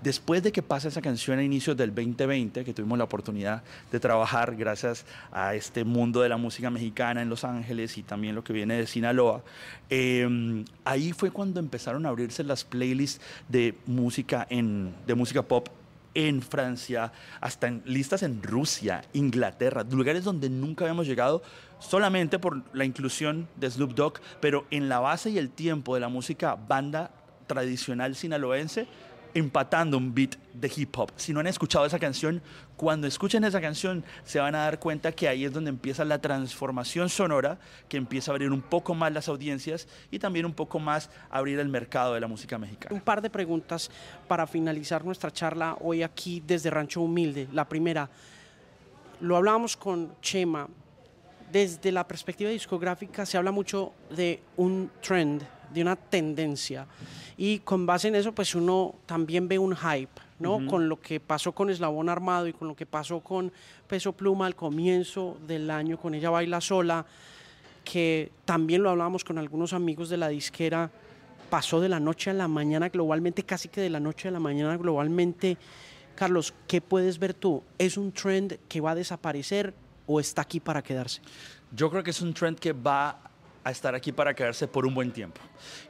Después 0.02 0.42
de 0.42 0.50
que 0.50 0.62
pasa 0.62 0.88
esa 0.88 1.00
canción 1.00 1.38
a 1.38 1.44
inicios 1.44 1.76
del 1.76 1.94
2020, 1.94 2.64
que 2.64 2.74
tuvimos 2.74 2.98
la 2.98 3.04
oportunidad 3.04 3.62
de 3.92 4.00
trabajar 4.00 4.56
gracias 4.56 5.06
a 5.30 5.54
este 5.54 5.84
mundo 5.84 6.22
de 6.22 6.28
la 6.28 6.36
música 6.36 6.70
mexicana 6.70 7.22
en 7.22 7.28
Los 7.28 7.44
Ángeles 7.44 7.96
y 7.98 8.02
también 8.02 8.34
lo 8.34 8.42
que 8.42 8.52
viene 8.52 8.74
de 8.74 8.86
Sinaloa, 8.88 9.44
em, 9.88 10.64
ahí 10.84 11.12
fue 11.12 11.30
cuando 11.30 11.60
empezaron 11.60 12.04
a 12.04 12.08
abrirse 12.08 12.42
las 12.42 12.64
playlists 12.64 13.20
de 13.48 13.76
música, 13.86 14.44
en, 14.50 14.92
de 15.06 15.14
música 15.14 15.42
pop 15.42 15.68
en 16.14 16.42
Francia, 16.42 17.12
hasta 17.40 17.68
en 17.68 17.82
listas 17.84 18.24
en 18.24 18.42
Rusia, 18.42 19.02
Inglaterra, 19.12 19.84
lugares 19.88 20.24
donde 20.24 20.50
nunca 20.50 20.84
habíamos 20.84 21.06
llegado 21.06 21.42
solamente 21.78 22.38
por 22.40 22.62
la 22.74 22.84
inclusión 22.84 23.48
de 23.56 23.70
Snoop 23.70 23.94
Dogg, 23.94 24.20
pero 24.40 24.66
en 24.70 24.88
la 24.88 24.98
base 24.98 25.30
y 25.30 25.38
el 25.38 25.50
tiempo 25.50 25.94
de 25.94 26.00
la 26.00 26.08
música 26.08 26.56
banda 26.56 27.12
tradicional 27.46 28.14
sinaloense, 28.14 28.86
empatando 29.34 29.96
un 29.96 30.14
beat 30.14 30.36
de 30.52 30.70
hip 30.74 30.96
hop. 30.96 31.12
Si 31.16 31.32
no 31.32 31.40
han 31.40 31.46
escuchado 31.46 31.86
esa 31.86 31.98
canción, 31.98 32.42
cuando 32.76 33.06
escuchen 33.06 33.44
esa 33.44 33.60
canción 33.60 34.04
se 34.24 34.40
van 34.40 34.54
a 34.54 34.58
dar 34.58 34.78
cuenta 34.78 35.12
que 35.12 35.28
ahí 35.28 35.44
es 35.44 35.52
donde 35.52 35.70
empieza 35.70 36.04
la 36.04 36.20
transformación 36.20 37.08
sonora, 37.08 37.58
que 37.88 37.96
empieza 37.96 38.30
a 38.30 38.34
abrir 38.34 38.50
un 38.50 38.62
poco 38.62 38.94
más 38.94 39.12
las 39.12 39.28
audiencias 39.28 39.88
y 40.10 40.18
también 40.18 40.46
un 40.46 40.54
poco 40.54 40.78
más 40.78 41.10
abrir 41.30 41.58
el 41.58 41.68
mercado 41.68 42.14
de 42.14 42.20
la 42.20 42.26
música 42.26 42.58
mexicana. 42.58 42.94
Un 42.94 43.00
par 43.00 43.22
de 43.22 43.30
preguntas 43.30 43.90
para 44.28 44.46
finalizar 44.46 45.04
nuestra 45.04 45.30
charla 45.30 45.76
hoy 45.80 46.02
aquí 46.02 46.42
desde 46.46 46.70
Rancho 46.70 47.00
Humilde. 47.00 47.48
La 47.52 47.68
primera, 47.68 48.10
lo 49.20 49.36
hablábamos 49.36 49.76
con 49.76 50.14
Chema, 50.20 50.68
desde 51.52 51.92
la 51.92 52.08
perspectiva 52.08 52.48
discográfica 52.48 53.26
se 53.26 53.36
habla 53.36 53.52
mucho 53.52 53.92
de 54.16 54.40
un 54.56 54.90
trend, 55.02 55.42
de 55.72 55.82
una 55.82 55.96
tendencia. 55.96 56.86
Y 57.36 57.60
con 57.60 57.86
base 57.86 58.08
en 58.08 58.14
eso, 58.14 58.32
pues 58.32 58.54
uno 58.54 58.94
también 59.06 59.48
ve 59.48 59.58
un 59.58 59.74
hype, 59.74 60.20
¿no? 60.38 60.66
Con 60.66 60.88
lo 60.88 61.00
que 61.00 61.18
pasó 61.18 61.52
con 61.52 61.70
Eslabón 61.70 62.08
Armado 62.08 62.46
y 62.46 62.52
con 62.52 62.68
lo 62.68 62.76
que 62.76 62.86
pasó 62.86 63.20
con 63.20 63.52
Peso 63.86 64.12
Pluma 64.12 64.46
al 64.46 64.54
comienzo 64.54 65.38
del 65.46 65.70
año, 65.70 65.98
con 65.98 66.14
Ella 66.14 66.30
Baila 66.30 66.60
Sola, 66.60 67.06
que 67.84 68.30
también 68.44 68.82
lo 68.82 68.90
hablábamos 68.90 69.24
con 69.24 69.38
algunos 69.38 69.72
amigos 69.72 70.08
de 70.08 70.16
la 70.16 70.28
disquera, 70.28 70.90
pasó 71.50 71.80
de 71.80 71.88
la 71.88 72.00
noche 72.00 72.30
a 72.30 72.34
la 72.34 72.48
mañana 72.48 72.88
globalmente, 72.88 73.42
casi 73.42 73.68
que 73.68 73.80
de 73.80 73.90
la 73.90 74.00
noche 74.00 74.28
a 74.28 74.30
la 74.30 74.40
mañana 74.40 74.76
globalmente. 74.76 75.56
Carlos, 76.14 76.54
¿qué 76.66 76.80
puedes 76.80 77.18
ver 77.18 77.34
tú? 77.34 77.62
¿Es 77.78 77.96
un 77.96 78.12
trend 78.12 78.58
que 78.68 78.80
va 78.80 78.92
a 78.92 78.94
desaparecer 78.94 79.74
o 80.06 80.20
está 80.20 80.42
aquí 80.42 80.60
para 80.60 80.82
quedarse? 80.82 81.20
Yo 81.74 81.90
creo 81.90 82.02
que 82.02 82.10
es 82.10 82.20
un 82.20 82.34
trend 82.34 82.58
que 82.58 82.72
va 82.72 83.31
a 83.64 83.70
estar 83.70 83.94
aquí 83.94 84.12
para 84.12 84.34
quedarse 84.34 84.66
por 84.66 84.86
un 84.86 84.94
buen 84.94 85.12
tiempo. 85.12 85.40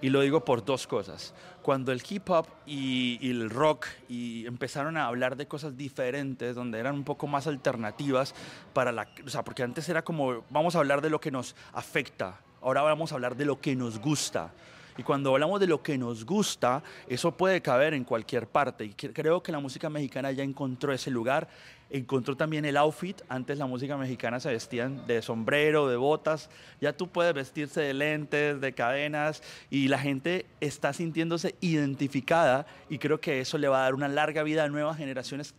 Y 0.01 0.11
lo 0.11 0.21
digo 0.21 0.45
por 0.45 0.65
dos 0.65 0.87
cosas. 0.87 1.35
Cuando 1.63 1.93
el 1.93 2.03
hip 2.09 2.29
hop 2.31 2.47
y, 2.67 3.19
y, 3.21 3.31
el 3.31 3.51
rock 3.51 3.87
y 4.09 4.47
empezaron 4.47 4.97
a 4.97 5.07
hablar 5.07 5.37
de 5.37 5.47
cosas 5.47 5.77
diferentes, 5.77 6.55
donde 6.55 6.79
eran 6.79 6.95
un 6.95 7.05
poco 7.05 7.27
más 7.27 7.47
alternativas 7.47 8.35
para 8.73 8.93
la... 8.93 9.09
O 9.25 9.31
sea, 9.31 9.43
porque 9.43 9.63
antes 9.63 9.89
era 9.89 10.03
como, 10.03 10.45
vamos 10.51 10.77
a 10.77 10.81
hablar 10.81 11.01
de 11.01 11.11
lo 11.11 11.21
que 11.21 11.31
nos 11.31 11.57
afecta, 11.73 12.41
ahora 12.61 12.83
vamos 12.83 13.13
a 13.13 13.15
hablar 13.15 13.37
de 13.37 13.45
lo 13.45 13.61
que 13.61 13.75
nos 13.75 13.99
gusta. 13.99 14.53
Y 14.97 15.03
cuando 15.03 15.31
hablamos 15.31 15.59
de 15.59 15.67
lo 15.67 15.83
que 15.83 15.97
nos 15.97 16.27
gusta, 16.27 16.83
eso 17.09 17.33
puede 17.33 17.63
caber 17.63 17.95
en 17.95 18.05
cualquier 18.05 18.47
parte. 18.47 18.85
Y 18.85 18.93
creo 18.93 19.43
que 19.43 19.51
la 19.51 19.59
música 19.59 19.89
mexicana 19.89 20.31
ya 20.33 20.43
encontró 20.45 20.93
ese 20.93 21.11
lugar 21.11 21.49
encontró 21.93 22.37
también 22.37 22.65
el 22.65 22.77
outfit. 22.77 23.21
Antes 23.29 23.59
la 23.59 23.67
música 23.67 23.97
mexicana 23.97 24.41
se 24.41 24.51
vestían 24.51 25.07
de 25.07 25.23
sombrero, 25.23 25.89
de 25.89 25.97
botas. 25.97 26.51
Ya 26.81 26.93
tú 26.95 27.09
puedes 27.09 27.35
vestirse 27.35 27.81
de 27.81 27.95
lentes, 27.95 28.61
de 28.61 28.73
cadenas 28.73 29.43
y 29.71 29.89
la 29.89 29.99
gente 29.99 30.47
está 30.61 30.93
sintiéndose 30.93 31.55
identificada 31.61 32.67
y 32.89 32.99
creo 32.99 33.21
que 33.21 33.41
eso 33.41 33.59
le 33.59 33.69
va 33.69 33.81
a 33.81 33.83
dar 33.83 33.95
una 33.95 34.09
larga 34.09 34.43
vida 34.43 34.65
a 34.65 34.69
nuevas 34.69 34.97
generaciones 34.97 35.55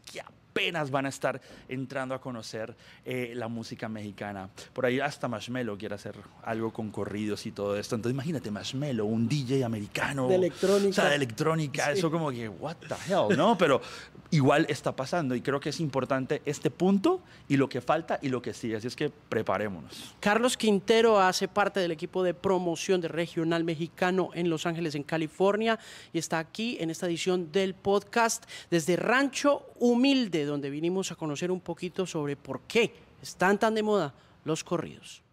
apenas 0.54 0.92
van 0.92 1.08
a 1.08 1.10
estar 1.10 1.42
entrando 1.68 2.14
a 2.14 2.22
conocer 2.22 2.76
eh, 3.04 3.34
la 3.36 3.48
música 3.48 3.90
mexicana. 3.90 4.50
Por 4.72 4.86
ahí 4.86 5.00
hasta 5.00 5.28
Marshmello 5.28 5.76
quiere 5.78 5.96
hacer 5.96 6.16
algo 6.44 6.72
con 6.72 6.92
corridos 6.92 7.48
y 7.48 7.52
todo 7.52 7.76
esto. 7.76 7.96
Entonces 7.96 8.14
imagínate 8.14 8.52
Marshmello, 8.52 9.06
un 9.06 9.28
DJ 9.28 9.64
americano. 9.64 10.28
De 10.28 10.36
electrónica. 10.36 10.90
O 10.90 10.94
sea, 10.94 11.10
de 11.10 11.16
electrónica. 11.16 11.92
Eso 11.92 12.12
como 12.12 12.30
que, 12.30 12.48
what 12.48 12.78
the 12.88 12.96
hell, 13.12 13.36
¿no? 13.36 13.58
Pero 13.58 13.82
igual 14.30 14.68
está 14.70 14.96
pasando 14.96 15.36
y 15.36 15.42
creo 15.42 15.60
que 15.60 15.70
es 15.70 15.80
importante 15.80 16.42
este 16.46 16.70
punto 16.70 17.22
y 17.48 17.58
lo 17.58 17.68
que 17.68 17.82
falta 17.82 18.20
y 18.22 18.30
lo 18.30 18.42
que 18.42 18.54
sigue. 18.54 18.76
Así 18.76 18.88
es 18.88 18.96
que 18.96 19.10
preparémonos. 19.10 20.16
Carlos 20.20 20.56
Quintero 20.56 21.20
hace 21.20 21.48
parte 21.48 21.80
del 21.80 21.92
equipo 21.92 22.24
de 22.24 22.36
promoción 22.36 23.02
de 23.02 23.08
Regional 23.08 23.64
Mexicano 23.64 24.30
en 24.34 24.50
Los 24.52 24.68
Ángeles, 24.68 24.94
en 24.94 25.04
California, 25.04 25.80
y 26.14 26.20
está 26.20 26.38
aquí 26.38 26.78
en 26.80 26.92
esta 26.92 27.08
edición 27.08 27.52
del 27.52 27.74
podcast 27.74 28.46
desde 28.70 28.96
Rancho 28.96 29.66
Humilde, 29.80 30.43
donde 30.46 30.70
vinimos 30.70 31.12
a 31.12 31.16
conocer 31.16 31.52
un 31.52 31.62
poquito 31.62 32.06
sobre 32.06 32.36
por 32.36 32.62
qué 32.62 32.94
están 33.22 33.58
tan 33.58 33.76
de 33.76 33.84
moda 33.84 34.14
los 34.44 34.64
corridos. 34.64 35.24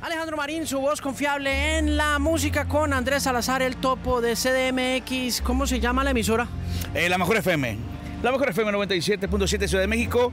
Alejandro 0.00 0.36
Marín, 0.36 0.66
su 0.66 0.80
voz 0.80 1.00
confiable 1.00 1.78
en 1.78 1.96
la 1.96 2.18
música 2.18 2.66
con 2.66 2.92
Andrés 2.92 3.22
Salazar, 3.24 3.62
el 3.62 3.76
topo 3.76 4.20
de 4.20 4.34
CDMX. 4.34 5.40
¿Cómo 5.42 5.66
se 5.66 5.78
llama 5.78 6.02
la 6.02 6.10
emisora? 6.10 6.48
Eh, 6.94 7.08
la 7.08 7.18
Mejor 7.18 7.36
FM. 7.36 7.78
La 8.22 8.32
Mejor 8.32 8.48
FM 8.50 8.72
97.7 8.72 9.68
Ciudad 9.68 9.82
de 9.82 9.86
México, 9.86 10.32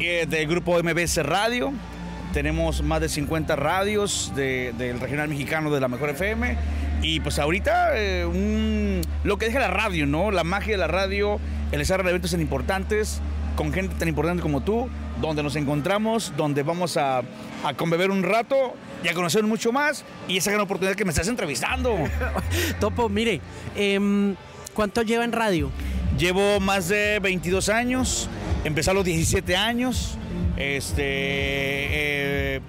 eh, 0.00 0.26
del 0.28 0.48
grupo 0.48 0.82
MBS 0.82 1.22
Radio. 1.24 1.72
Tenemos 2.32 2.82
más 2.82 3.00
de 3.00 3.08
50 3.08 3.56
radios 3.56 4.32
de, 4.36 4.74
del 4.76 5.00
regional 5.00 5.28
mexicano 5.28 5.70
de 5.70 5.80
la 5.80 5.88
Mejor 5.88 6.10
FM. 6.10 6.56
Y 7.02 7.20
pues 7.20 7.38
ahorita 7.38 7.96
eh, 7.96 8.26
un, 8.26 9.00
lo 9.24 9.38
que 9.38 9.46
deja 9.46 9.60
la 9.60 9.70
radio, 9.70 10.06
¿no? 10.06 10.30
La 10.30 10.44
magia 10.44 10.72
de 10.72 10.78
la 10.78 10.88
radio, 10.88 11.38
el 11.72 11.80
estar 11.80 12.00
en 12.00 12.08
eventos 12.08 12.32
tan 12.32 12.40
importantes, 12.40 13.20
con 13.56 13.72
gente 13.72 13.94
tan 13.96 14.08
importante 14.08 14.42
como 14.42 14.62
tú, 14.62 14.88
donde 15.20 15.42
nos 15.42 15.56
encontramos, 15.56 16.32
donde 16.36 16.62
vamos 16.62 16.96
a, 16.96 17.22
a 17.64 17.74
conbeber 17.76 18.10
un 18.10 18.22
rato 18.22 18.74
y 19.02 19.08
a 19.08 19.14
conocer 19.14 19.44
mucho 19.44 19.72
más. 19.72 20.04
Y 20.26 20.36
esa 20.36 20.50
gran 20.50 20.62
oportunidad 20.62 20.96
que 20.96 21.04
me 21.04 21.10
estás 21.10 21.28
entrevistando. 21.28 21.96
Topo, 22.80 23.08
mire, 23.08 23.40
eh, 23.76 24.34
¿cuánto 24.74 25.02
lleva 25.02 25.24
en 25.24 25.32
radio? 25.32 25.70
Llevo 26.18 26.58
más 26.58 26.88
de 26.88 27.20
22 27.20 27.68
años, 27.68 28.28
empecé 28.64 28.90
a 28.90 28.94
los 28.94 29.04
17 29.04 29.56
años. 29.56 30.18
Este, 30.56 31.04
eh, 31.04 32.60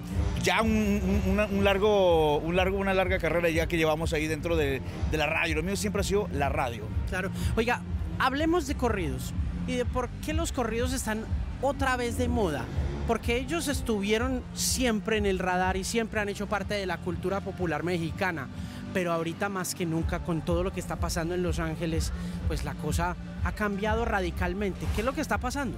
ya 0.43 0.62
un, 0.62 1.21
un, 1.27 1.39
un, 1.39 1.63
largo, 1.63 2.38
un 2.38 2.55
largo, 2.55 2.77
una 2.77 2.93
larga 2.93 3.19
carrera 3.19 3.49
ya 3.49 3.67
que 3.67 3.77
llevamos 3.77 4.13
ahí 4.13 4.27
dentro 4.27 4.55
de, 4.55 4.82
de 5.12 5.17
la 5.17 5.25
radio. 5.25 5.55
Lo 5.55 5.63
mío 5.63 5.75
siempre 5.75 6.01
ha 6.01 6.03
sido 6.03 6.27
la 6.32 6.49
radio. 6.49 6.84
Claro. 7.10 7.32
Oiga, 7.55 7.82
hablemos 8.19 8.67
de 8.67 8.75
corridos 8.75 9.34
y 9.67 9.75
de 9.75 9.86
por 9.86 10.10
qué 10.25 10.34
los 10.34 10.51
corridos 10.51 10.93
están 10.93 11.25
otra 11.62 11.97
vez 11.97 12.17
de 12.17 12.27
moda. 12.27 12.65
Porque 13.08 13.38
ellos 13.38 13.67
estuvieron 13.67 14.43
siempre 14.53 15.17
en 15.17 15.25
el 15.25 15.39
radar 15.39 15.77
y 15.77 15.84
siempre 15.84 16.19
han 16.19 16.29
hecho 16.29 16.45
parte 16.45 16.75
de 16.75 16.86
la 16.86 16.99
cultura 16.99 17.41
popular 17.41 17.82
mexicana. 17.82 18.47
Pero 18.93 19.12
ahorita 19.12 19.49
más 19.49 19.73
que 19.73 19.86
nunca, 19.86 20.19
con 20.19 20.41
todo 20.41 20.63
lo 20.63 20.71
que 20.71 20.79
está 20.79 20.95
pasando 20.97 21.34
en 21.34 21.41
Los 21.41 21.58
Ángeles, 21.58 22.12
pues 22.47 22.63
la 22.63 22.75
cosa 22.75 23.15
ha 23.43 23.51
cambiado 23.53 24.05
radicalmente. 24.05 24.86
¿Qué 24.93 25.01
es 25.01 25.05
lo 25.05 25.13
que 25.13 25.21
está 25.21 25.39
pasando? 25.39 25.75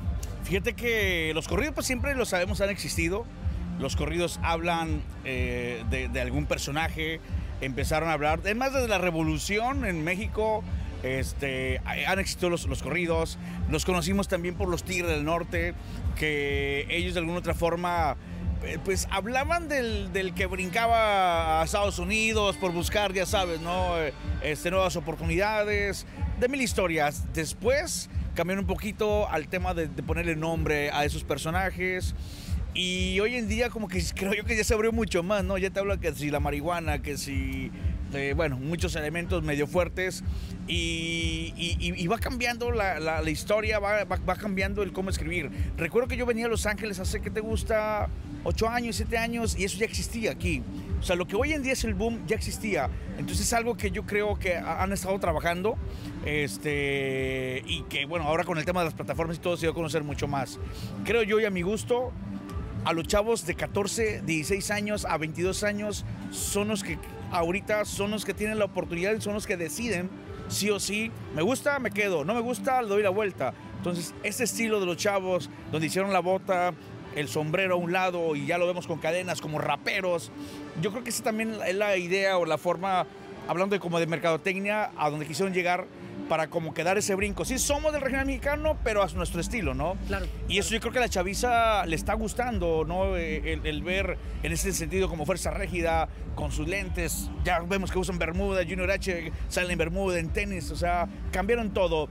Fíjate 0.51 0.73
que 0.73 1.31
los 1.33 1.47
corridos 1.47 1.73
pues 1.75 1.87
siempre 1.87 2.13
lo 2.13 2.25
sabemos, 2.25 2.59
han 2.59 2.69
existido. 2.69 3.25
Los 3.79 3.95
corridos 3.95 4.37
hablan 4.43 5.01
eh, 5.23 5.85
de, 5.89 6.19
algún 6.19 6.45
personaje, 6.45 7.21
empezaron 7.61 8.09
a 8.09 8.11
hablar, 8.11 8.39
además 8.41 8.73
desde 8.73 8.89
la 8.89 8.97
revolución 8.97 9.85
en 9.85 10.03
México, 10.03 10.61
este, 11.03 11.79
han 11.85 12.19
existido 12.19 12.49
los, 12.49 12.65
corridos, 12.83 13.39
los 13.69 13.85
conocimos 13.85 14.27
también 14.27 14.55
por 14.55 14.67
los 14.67 14.83
Tigres 14.83 15.09
del 15.11 15.23
Norte, 15.23 15.73
que 16.17 16.85
ellos 16.89 17.13
de 17.13 17.21
alguna 17.21 17.39
otra 17.39 17.53
forma 17.53 18.17
pues 18.83 19.07
hablaban 19.09 19.69
del, 19.69 20.11
del, 20.11 20.33
que 20.33 20.47
brincaba 20.47 21.61
a 21.61 21.63
Estados 21.63 21.97
Unidos 21.97 22.57
por 22.57 22.73
buscar, 22.73 23.13
ya 23.13 23.25
sabes, 23.25 23.61
¿no? 23.61 23.95
Este, 24.43 24.69
nuevas 24.69 24.97
oportunidades, 24.97 26.05
de 26.41 26.49
mil 26.49 26.61
historias. 26.61 27.23
Después 27.33 28.09
cambiaron 28.33 28.63
un 28.63 28.67
poquito 28.67 29.29
al 29.29 29.47
tema 29.47 29.73
de, 29.73 29.87
de 29.87 30.03
ponerle 30.03 30.35
nombre 30.35 30.91
a 30.91 31.05
esos 31.05 31.23
personajes. 31.23 32.15
Y 32.73 33.19
hoy 33.19 33.35
en 33.35 33.47
día 33.47 33.69
como 33.69 33.87
que 33.87 34.01
creo 34.15 34.33
yo 34.33 34.45
que 34.45 34.55
ya 34.55 34.63
se 34.63 34.73
abrió 34.73 34.91
mucho 34.91 35.23
más, 35.23 35.43
¿no? 35.43 35.57
Ya 35.57 35.69
te 35.69 35.79
habla 35.79 35.97
que 35.97 36.13
si 36.13 36.31
la 36.31 36.39
marihuana, 36.39 37.01
que 37.01 37.17
si, 37.17 37.71
eh, 38.13 38.33
bueno, 38.35 38.57
muchos 38.57 38.95
elementos 38.95 39.43
medio 39.43 39.67
fuertes 39.67 40.23
y, 40.67 41.53
y, 41.57 41.77
y 41.79 42.07
va 42.07 42.17
cambiando 42.17 42.71
la, 42.71 42.99
la, 42.99 43.21
la 43.21 43.29
historia, 43.29 43.79
va, 43.79 44.03
va, 44.03 44.17
va, 44.17 44.35
cambiando 44.35 44.83
el 44.83 44.91
cómo 44.91 45.09
escribir. 45.09 45.49
Recuerdo 45.77 46.07
que 46.07 46.17
yo 46.17 46.25
venía 46.25 46.45
a 46.45 46.49
Los 46.49 46.65
Ángeles 46.65 46.99
hace, 46.99 47.21
que 47.21 47.29
te 47.29 47.39
gusta? 47.39 48.09
Ocho 48.43 48.67
años, 48.67 48.95
siete 48.95 49.17
años 49.17 49.55
y 49.57 49.65
eso 49.65 49.77
ya 49.77 49.85
existía 49.85 50.31
aquí. 50.31 50.63
O 50.99 51.03
sea, 51.03 51.15
lo 51.15 51.27
que 51.27 51.35
hoy 51.35 51.53
en 51.53 51.63
día 51.63 51.73
es 51.73 51.83
el 51.83 51.93
boom 51.93 52.25
ya 52.27 52.35
existía. 52.35 52.89
Entonces 53.17 53.47
es 53.47 53.53
algo 53.53 53.75
que 53.75 53.91
yo 53.91 54.05
creo 54.05 54.37
que 54.37 54.55
han 54.55 54.91
estado 54.91 55.17
trabajando 55.19 55.77
este, 56.25 57.63
y 57.65 57.83
que, 57.83 58.05
bueno, 58.05 58.25
ahora 58.25 58.43
con 58.43 58.57
el 58.57 58.65
tema 58.65 58.81
de 58.81 58.85
las 58.85 58.93
plataformas 58.93 59.37
y 59.37 59.39
todo 59.39 59.57
se 59.57 59.61
dio 59.61 59.71
a 59.71 59.73
conocer 59.73 60.03
mucho 60.03 60.27
más. 60.27 60.59
Creo 61.05 61.23
yo 61.23 61.39
y 61.39 61.45
a 61.45 61.49
mi 61.49 61.61
gusto 61.61 62.11
a 62.85 62.93
los 62.93 63.07
chavos 63.07 63.45
de 63.45 63.55
14, 63.55 64.23
16 64.25 64.71
años 64.71 65.05
a 65.05 65.17
22 65.17 65.63
años 65.63 66.05
son 66.31 66.67
los 66.69 66.83
que 66.83 66.97
ahorita 67.31 67.85
son 67.85 68.11
los 68.11 68.25
que 68.25 68.33
tienen 68.33 68.59
la 68.59 68.65
oportunidad 68.65 69.15
y 69.15 69.21
son 69.21 69.33
los 69.33 69.47
que 69.47 69.57
deciden 69.57 70.09
sí 70.51 70.69
o 70.69 70.79
sí, 70.79 71.11
me 71.33 71.41
gusta, 71.41 71.79
me 71.79 71.91
quedo, 71.91 72.25
no 72.25 72.33
me 72.33 72.41
gusta, 72.41 72.81
le 72.81 72.89
doy 72.89 73.03
la 73.03 73.09
vuelta. 73.09 73.53
Entonces, 73.77 74.13
ese 74.21 74.43
estilo 74.43 74.79
de 74.79 74.85
los 74.85 74.97
chavos, 74.97 75.49
donde 75.71 75.87
hicieron 75.87 76.13
la 76.13 76.19
bota, 76.19 76.73
el 77.15 77.27
sombrero 77.27 77.75
a 77.75 77.77
un 77.77 77.91
lado 77.91 78.35
y 78.35 78.45
ya 78.45 78.57
lo 78.57 78.67
vemos 78.67 78.85
con 78.85 78.99
cadenas 78.99 79.41
como 79.41 79.59
raperos, 79.59 80.31
yo 80.81 80.91
creo 80.91 81.03
que 81.03 81.09
esa 81.09 81.23
también 81.23 81.55
es 81.65 81.75
la 81.75 81.97
idea 81.97 82.37
o 82.37 82.45
la 82.45 82.57
forma, 82.57 83.05
hablando 83.47 83.75
de 83.75 83.79
como 83.79 83.99
de 83.99 84.07
mercadotecnia, 84.07 84.91
a 84.97 85.09
donde 85.09 85.25
quisieron 85.25 85.53
llegar 85.53 85.87
para 86.31 86.47
como 86.47 86.73
que 86.73 86.85
dar 86.85 86.97
ese 86.97 87.13
brinco. 87.13 87.43
Sí, 87.43 87.59
somos 87.59 87.91
del 87.91 88.01
regional 88.01 88.25
mexicano, 88.25 88.77
pero 88.85 89.03
a 89.03 89.07
nuestro 89.07 89.41
estilo, 89.41 89.73
¿no? 89.73 89.97
Claro. 90.07 90.27
Y 90.47 90.59
eso 90.59 90.73
yo 90.73 90.79
creo 90.79 90.93
que 90.93 90.99
a 90.99 91.01
la 91.01 91.09
chaviza 91.09 91.85
le 91.85 91.97
está 91.97 92.13
gustando, 92.13 92.85
¿no? 92.87 93.17
El, 93.17 93.65
el, 93.65 93.83
ver 93.83 94.17
en 94.41 94.53
ese 94.53 94.71
sentido 94.71 95.09
como 95.09 95.25
fuerza 95.25 95.51
rígida, 95.51 96.07
con 96.35 96.53
sus 96.53 96.69
lentes. 96.69 97.29
Ya 97.43 97.59
vemos 97.59 97.91
que 97.91 97.99
usan 97.99 98.17
Bermuda, 98.17 98.61
Junior 98.61 98.89
H 98.91 99.29
sale 99.49 99.73
en 99.73 99.77
Bermuda, 99.77 100.19
en 100.19 100.29
tenis, 100.29 100.71
o 100.71 100.77
sea, 100.77 101.09
cambiaron 101.33 101.73
todo. 101.73 102.07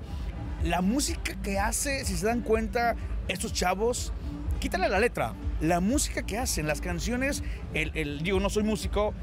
La 0.65 0.83
música 0.83 1.41
que 1.41 1.59
hace, 1.59 2.05
si 2.05 2.15
se 2.15 2.27
dan 2.27 2.43
cuenta, 2.43 2.97
estos 3.27 3.55
chavos, 3.55 4.13
quítale 4.59 4.91
la 4.91 4.99
letra. 4.99 5.33
La 5.63 5.81
música 5.81 6.27
que 6.27 6.37
hacen, 6.37 6.67
las 6.67 6.83
canciones, 6.83 7.43
el, 7.73 7.91
el 7.95 8.23
digo, 8.23 8.39
no 8.39 8.51
soy 8.51 8.65
músico, 8.65 9.15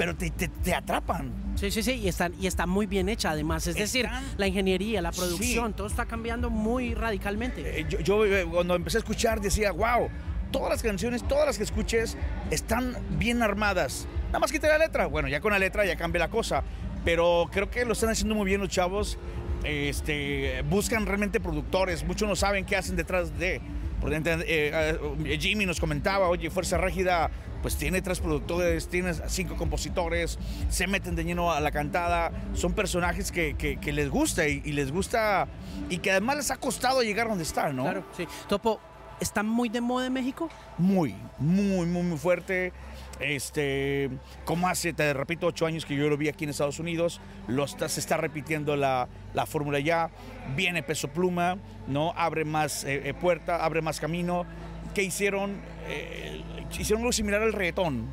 pero 0.00 0.16
te, 0.16 0.30
te, 0.30 0.48
te, 0.48 0.74
atrapan. 0.74 1.30
Sí, 1.56 1.70
sí, 1.70 1.82
sí, 1.82 1.92
y 1.92 2.08
está, 2.08 2.30
y 2.40 2.46
está 2.46 2.64
muy 2.64 2.86
bien 2.86 3.10
hecha 3.10 3.32
además. 3.32 3.66
Es 3.66 3.74
decir, 3.74 4.06
Están... 4.06 4.24
la 4.38 4.46
ingeniería, 4.46 5.02
la 5.02 5.12
producción, 5.12 5.68
sí. 5.68 5.74
todo 5.76 5.86
está 5.86 6.06
cambiando 6.06 6.48
muy 6.48 6.94
radicalmente. 6.94 7.80
Eh, 7.80 7.86
yo, 7.86 8.00
yo, 8.00 8.24
eh, 8.24 8.46
cuando 8.50 8.76
empecé 8.76 8.96
a 8.96 9.00
escuchar 9.00 9.42
decía, 9.42 9.72
wow, 9.72 10.08
todas 10.50 10.70
las 10.70 10.82
canciones, 10.82 11.22
todas 11.28 11.44
las 11.44 11.58
que 11.58 11.64
escuches 11.64 12.16
están 12.50 12.96
bien 13.18 13.42
armadas. 13.42 14.08
Nada 14.28 14.38
más 14.38 14.50
quita 14.50 14.68
la 14.68 14.78
letra. 14.78 15.04
Bueno, 15.04 15.28
ya 15.28 15.42
con 15.42 15.52
la 15.52 15.58
letra 15.58 15.84
ya 15.84 15.96
cambia 15.96 16.20
la 16.20 16.30
cosa. 16.30 16.64
Pero 17.04 17.50
creo 17.52 17.70
que 17.70 17.84
lo 17.84 17.92
están 17.92 18.08
haciendo 18.08 18.34
muy 18.34 18.46
bien 18.46 18.62
los 18.62 18.70
chavos. 18.70 19.18
Este, 19.64 20.62
buscan 20.62 21.04
realmente 21.04 21.40
productores. 21.40 22.04
Muchos 22.04 22.26
no 22.26 22.36
saben 22.36 22.64
qué 22.64 22.74
hacen 22.74 22.96
detrás 22.96 23.38
de. 23.38 23.60
Por 24.00 24.10
ejemplo, 24.10 24.32
eh, 24.32 24.98
eh, 25.24 25.38
Jimmy 25.38 25.66
nos 25.66 25.78
comentaba, 25.78 26.28
oye, 26.28 26.50
Fuerza 26.50 26.78
Régida 26.78 27.30
pues 27.62 27.76
tiene 27.76 28.00
tres 28.00 28.20
productores, 28.20 28.88
tiene 28.88 29.12
cinco 29.28 29.56
compositores, 29.56 30.38
se 30.70 30.86
meten 30.86 31.14
de 31.14 31.24
lleno 31.24 31.52
a 31.52 31.60
la 31.60 31.70
cantada, 31.70 32.32
son 32.54 32.72
personajes 32.72 33.30
que, 33.30 33.54
que, 33.54 33.92
les 33.92 34.08
gusta 34.08 34.48
y, 34.48 34.62
y, 34.64 34.72
les 34.72 34.90
gusta 34.90 35.46
y 35.90 35.98
que 35.98 36.10
además 36.10 36.36
les 36.36 36.50
ha 36.50 36.56
costado 36.56 37.02
llegar 37.02 37.28
donde 37.28 37.44
están, 37.44 37.76
¿no? 37.76 37.82
Claro, 37.82 38.04
sí. 38.16 38.26
Topo, 38.48 38.80
¿está 39.20 39.42
muy 39.42 39.68
de 39.68 39.80
moda 39.80 40.06
en 40.06 40.12
México? 40.14 40.48
Muy, 40.78 41.14
muy, 41.38 41.86
muy, 41.86 42.02
muy 42.02 42.18
fuerte. 42.18 42.72
Este, 43.20 44.08
como 44.44 44.68
hace, 44.68 44.92
te 44.92 45.12
repito, 45.12 45.46
ocho 45.46 45.66
años 45.66 45.84
que 45.84 45.94
yo 45.94 46.08
lo 46.08 46.16
vi 46.16 46.28
aquí 46.28 46.44
en 46.44 46.50
Estados 46.50 46.78
Unidos, 46.78 47.20
lo 47.48 47.66
se 47.66 48.00
está 48.00 48.16
repitiendo 48.16 48.76
la, 48.76 49.08
la 49.34 49.46
fórmula 49.46 49.78
ya, 49.78 50.10
viene 50.56 50.82
peso 50.82 51.08
pluma, 51.08 51.58
¿no? 51.86 52.12
Abre 52.16 52.44
más 52.44 52.84
eh, 52.84 53.02
eh, 53.04 53.14
puerta, 53.14 53.64
abre 53.64 53.82
más 53.82 54.00
camino. 54.00 54.46
¿Qué 54.94 55.02
hicieron? 55.02 55.60
Eh, 55.88 56.42
hicieron 56.78 57.02
algo 57.02 57.12
similar 57.12 57.42
al 57.42 57.52
reggaetón. 57.52 58.06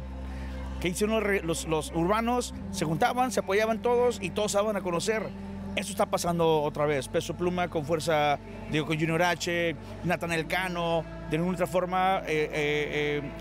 ¿Qué 0.81 0.89
hicieron 0.89 1.23
los, 1.43 1.67
los, 1.67 1.91
urbanos? 1.95 2.53
Se 2.71 2.85
juntaban, 2.85 3.31
se 3.31 3.39
apoyaban 3.39 3.81
todos 3.81 4.19
y 4.21 4.29
todos 4.29 4.51
se 4.51 4.59
a 4.59 4.81
conocer. 4.81 5.23
Eso 5.75 5.91
está 5.91 6.05
pasando 6.07 6.61
otra 6.61 6.85
vez. 6.85 7.07
Peso 7.07 7.35
Pluma 7.35 7.67
con 7.67 7.85
fuerza, 7.85 8.39
digo, 8.71 8.85
con 8.85 8.99
Junior 8.99 9.21
H, 9.23 9.75
Nathan 10.03 10.43
Cano, 10.47 11.03
de 11.29 11.39
una 11.39 11.53
otra 11.53 11.67
forma 11.67 12.21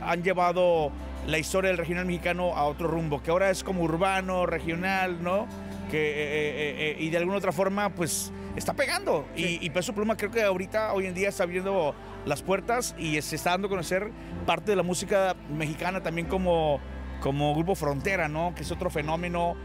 han 0.03 0.23
llevado 0.23 0.93
la 1.27 1.39
historia 1.39 1.71
del 1.71 1.79
regional 1.79 2.07
mexicano 2.07 2.55
a 2.57 2.65
otro 2.65 2.89
rumbo, 2.89 3.23
que 3.23 3.31
ahora 3.31 3.51
es 3.51 3.65
como 3.65 3.83
urbano, 3.83 4.47
regional, 4.47 5.23
¿no? 5.23 5.47
Que, 5.91 5.99
eh, 5.99 6.15
eh, 6.15 6.75
eh, 6.79 6.97
y 7.01 7.11
de 7.11 7.19
alguna 7.19 7.39
otra 7.39 7.53
forma, 7.53 7.91
pues 7.91 8.33
está 8.57 8.75
pegando. 8.75 9.27
Y, 9.37 9.69
Peso 9.71 9.93
Pluma 9.93 10.17
creo 10.17 10.31
que 10.31 10.43
ahorita, 10.43 10.93
hoy 10.93 11.07
en 11.07 11.15
día, 11.15 11.29
está 11.29 11.43
abriendo 11.43 11.95
las 12.25 12.43
puertas 12.43 12.95
y 12.99 13.21
se 13.23 13.37
está 13.37 13.51
dando 13.51 13.67
a 13.67 13.71
conocer 13.71 14.11
parte 14.47 14.71
de 14.71 14.77
la 14.77 14.83
música 14.83 15.37
mexicana 15.51 16.03
también 16.03 16.27
como, 16.29 16.81
como 17.21 17.55
grupo 17.55 17.75
frontera, 17.75 18.29
¿no? 18.29 18.55
Que 18.55 18.63
es 18.63 18.71
otro 18.71 18.89
fenómeno 18.89 19.57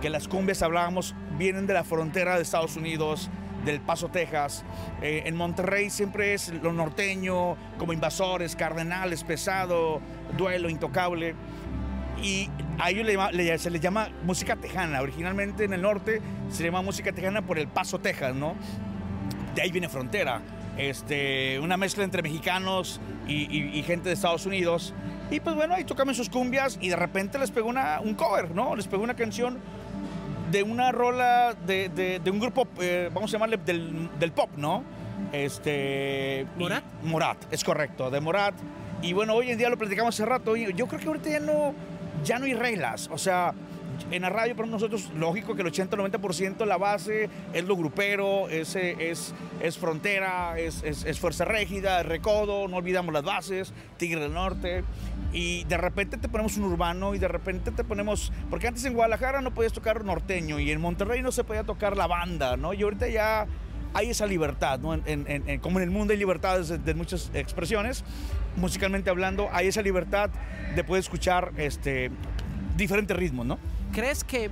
que 0.00 0.10
las 0.10 0.28
cumbias 0.28 0.62
hablábamos, 0.62 1.14
vienen 1.36 1.66
de 1.66 1.74
la 1.74 1.82
frontera 1.82 2.36
de 2.36 2.42
Estados 2.42 2.76
Unidos, 2.76 3.30
del 3.64 3.80
Paso, 3.80 4.08
Texas. 4.08 4.64
Eh, 5.02 5.22
en 5.26 5.36
Monterrey 5.36 5.90
siempre 5.90 6.34
es 6.34 6.48
lo 6.62 6.72
norteño, 6.72 7.56
como 7.78 7.92
invasores, 7.92 8.56
cardenales, 8.56 9.24
pesado, 9.24 10.00
duelo, 10.36 10.68
intocable. 10.68 11.34
Y 12.22 12.50
a 12.78 12.90
ellos 12.90 13.06
se 13.60 13.70
les 13.70 13.80
llama 13.80 14.08
música 14.24 14.56
tejana. 14.56 15.00
Originalmente 15.00 15.64
en 15.64 15.72
el 15.72 15.82
norte 15.82 16.20
se 16.50 16.64
llama 16.64 16.82
música 16.82 17.12
tejana 17.12 17.42
por 17.42 17.58
el 17.58 17.68
Paso, 17.68 17.98
Texas, 17.98 18.34
¿no? 18.34 18.54
De 19.54 19.62
ahí 19.62 19.70
viene 19.70 19.88
frontera. 19.88 20.40
Este, 20.76 21.58
una 21.58 21.76
mezcla 21.76 22.04
entre 22.04 22.22
mexicanos 22.22 23.00
y, 23.26 23.82
gente 23.82 24.08
de 24.08 24.14
Estados 24.14 24.46
Unidos. 24.46 24.94
Y 25.30 25.40
pues 25.40 25.54
bueno, 25.54 25.74
ahí 25.74 25.84
tocaban 25.84 26.14
sus 26.14 26.30
cumbias 26.30 26.78
y 26.80 26.88
de 26.88 26.96
repente 26.96 27.38
les 27.38 27.50
pegó 27.50 27.68
una, 27.68 28.00
un 28.00 28.14
cover, 28.14 28.52
¿no? 28.52 28.74
Les 28.74 28.86
pegó 28.86 29.02
una 29.02 29.14
canción 29.14 29.58
de 30.50 30.62
una 30.62 30.92
rola 30.92 31.54
de, 31.66 32.20
un 32.30 32.40
grupo, 32.40 32.66
eh, 32.80 33.10
vamos 33.12 33.30
a 33.30 33.32
llamarle 33.32 33.58
del, 33.58 34.32
pop, 34.34 34.50
¿no? 34.56 34.82
Este. 35.32 36.46
¿Morat? 36.56 36.84
Morat, 37.02 37.52
es 37.52 37.64
correcto, 37.64 38.10
de 38.10 38.20
Morat. 38.20 38.54
Y 39.02 39.12
bueno, 39.12 39.34
hoy 39.34 39.50
en 39.50 39.58
día 39.58 39.68
lo 39.68 39.76
platicamos 39.76 40.14
hace 40.14 40.24
rato. 40.24 40.56
Yo 40.56 40.86
creo 40.86 41.00
que 41.00 41.06
ahorita 41.06 41.30
ya 41.30 41.40
no, 41.40 41.74
ya 42.24 42.38
no 42.38 42.46
hay 42.46 42.54
reglas. 42.54 43.08
O 43.12 43.18
sea, 43.18 43.52
en 44.10 44.22
la 44.22 44.30
radio 44.30 44.56
para 44.56 44.68
nosotros, 44.68 45.10
lógico 45.16 45.54
que 45.54 45.62
el 45.62 45.72
80-90% 45.72 46.64
la 46.66 46.78
base 46.78 47.28
es 47.52 47.64
lo 47.64 47.76
grupero, 47.76 48.48
es, 48.48 48.74
es, 48.76 49.34
es 49.60 49.78
frontera, 49.78 50.58
es, 50.58 50.82
es, 50.82 51.18
fuerza 51.20 51.44
rígida, 51.44 52.02
recodo, 52.02 52.68
no 52.68 52.76
olvidamos 52.76 53.12
las 53.12 53.24
bases, 53.24 53.72
Tigre 53.98 54.20
del 54.20 54.32
Norte 54.32 54.84
y 55.32 55.64
de 55.64 55.76
repente 55.76 56.16
te 56.16 56.28
ponemos 56.28 56.56
un 56.56 56.64
urbano 56.64 57.14
y 57.14 57.18
de 57.18 57.28
repente 57.28 57.70
te 57.70 57.84
ponemos, 57.84 58.32
porque 58.50 58.68
antes 58.68 58.84
en 58.84 58.94
Guadalajara 58.94 59.40
no 59.40 59.52
podías 59.52 59.72
tocar 59.72 60.04
norteño 60.04 60.58
y 60.58 60.70
en 60.70 60.80
Monterrey 60.80 61.22
no 61.22 61.32
se 61.32 61.44
podía 61.44 61.64
tocar 61.64 61.96
la 61.96 62.06
banda, 62.06 62.56
¿no? 62.56 62.72
Y 62.72 62.82
ahorita 62.82 63.08
ya 63.08 63.46
hay 63.94 64.10
esa 64.10 64.26
libertad, 64.26 64.78
¿no? 64.80 64.94
En, 64.94 65.60
como 65.60 65.78
en 65.78 65.84
el 65.84 65.90
mundo 65.90 66.12
hay 66.12 66.18
libertades 66.18 66.84
de, 66.84 66.94
muchas 66.94 67.30
expresiones, 67.34 68.04
musicalmente 68.56 69.10
hablando, 69.10 69.48
hay 69.52 69.68
esa 69.68 69.82
libertad 69.82 70.30
de 70.74 70.84
poder 70.84 71.00
escuchar 71.00 71.52
este, 71.56 72.10
diferentes 72.76 73.16
ritmos, 73.16 73.46
¿no? 73.46 73.58
¿Crees 73.92 74.24
que 74.24 74.50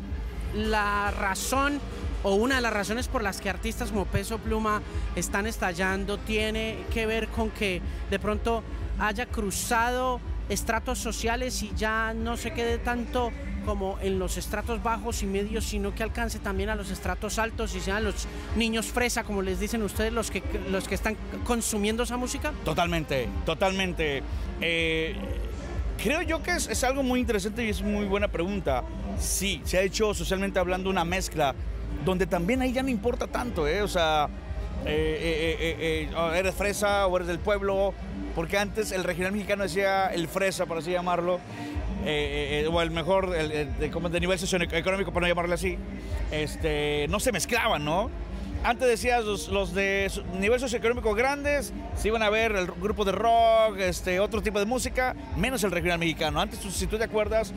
la 0.54 1.10
razón 1.10 1.80
o 2.22 2.34
una 2.34 2.56
de 2.56 2.60
las 2.60 2.72
razones 2.72 3.08
por 3.08 3.22
las 3.22 3.40
que 3.40 3.48
artistas 3.50 3.90
como 3.90 4.04
Peso 4.06 4.38
Pluma 4.38 4.82
están 5.14 5.46
estallando 5.46 6.18
tiene 6.18 6.78
que 6.92 7.06
ver 7.06 7.28
con 7.28 7.50
que 7.50 7.80
de 8.10 8.18
pronto 8.18 8.62
haya 8.98 9.26
cruzado 9.26 10.20
estratos 10.48 10.98
sociales 10.98 11.62
y 11.62 11.72
ya 11.76 12.14
no 12.14 12.37
se 12.37 12.52
quede 12.52 12.78
tanto 12.78 13.32
como 13.64 13.98
en 14.00 14.18
los 14.20 14.37
estratos 14.37 14.82
bajos 14.82 15.22
y 15.24 15.26
medios, 15.26 15.64
sino 15.64 15.92
que 15.94 16.04
alcance 16.04 16.38
también 16.38 16.70
a 16.70 16.76
los 16.76 16.90
estratos 16.90 17.38
altos 17.38 17.74
y 17.74 17.80
sean 17.80 18.04
los 18.04 18.26
niños 18.56 18.87
fresa, 18.87 19.24
como 19.24 19.42
les 19.42 19.59
dicen 19.59 19.82
ustedes, 19.82 20.12
los 20.12 20.30
que, 20.30 20.42
los 20.70 20.87
que 20.87 20.94
están 20.94 21.16
consumiendo 21.44 22.04
esa 22.04 22.16
música? 22.16 22.52
Totalmente, 22.64 23.28
totalmente. 23.44 24.22
Eh, 24.61 25.16
creo 26.02 26.22
yo 26.22 26.42
que 26.42 26.52
es, 26.52 26.85
algo 26.85 27.02
muy 27.02 27.18
interesante 27.18 27.64
y 27.66 27.70
es 27.70 27.82
muy 27.82 28.04
buena 28.04 28.28
pregunta. 28.28 28.85
Sí, 29.18 29.61
se 29.64 29.78
ha 29.78 29.82
hecho 29.82 30.14
socialmente 30.14 30.61
hablando 30.61 30.88
una 30.88 31.04
mezcla 31.04 31.54
donde 32.04 32.26
también 32.26 32.62
ahí 32.62 32.72
ya 32.72 32.85
no 32.85 32.88
importa 32.88 33.26
tanto, 33.26 33.66
¿eh? 33.66 33.82
O 33.82 33.88
sea, 33.88 34.28
eh, 34.84 36.08
eh, 36.10 36.38
eres 36.38 36.54
fresa 36.54 37.06
o 37.06 37.16
eres 37.16 37.28
del 37.28 37.38
pueblo, 37.38 37.94
porque 38.34 38.58
antes 38.58 38.92
el 38.92 39.04
regional 39.04 39.32
mexicano 39.32 39.62
decía 39.62 40.08
el 40.08 40.28
fresa, 40.28 40.66
por 40.66 40.78
así 40.78 40.90
llamarlo, 40.90 41.40
eh, 42.04 42.62
eh, 42.64 42.68
o 42.70 42.80
el 42.82 42.92
mejor, 42.92 43.30
de, 43.30 43.90
como 43.90 44.08
de 44.08 44.20
nivel 44.20 44.38
socioeconómico, 44.38 45.12
para 45.12 45.26
no 45.26 45.28
llamarle 45.28 45.54
así, 45.54 45.76
este, 46.30 47.06
no 47.08 47.18
se 47.18 47.32
mezclaban, 47.32 47.84
¿no? 47.84 48.10
Antes 48.66 48.88
decías 48.88 49.24
los, 49.24 49.74
de 49.74 50.11
nivel 50.40 50.59
socioeconómico 50.59 51.14
grandes, 51.14 51.72
se 51.94 52.09
iban 52.09 52.24
a 52.24 52.31
ver 52.31 52.50
el 52.57 52.66
grupo 52.66 53.05
de 53.05 53.12
rock, 53.12 53.79
este, 53.79 54.18
otro 54.18 54.42
tipo 54.42 54.59
de 54.59 54.66
música, 54.66 55.14
menos 55.37 55.62
el 55.62 55.70
regional 55.70 56.00
mexicano. 56.00 56.40
Antes, 56.40 56.59
si 56.59 56.88
tú 56.88 56.98
te 56.98 57.05
acuerdas, 57.05 57.55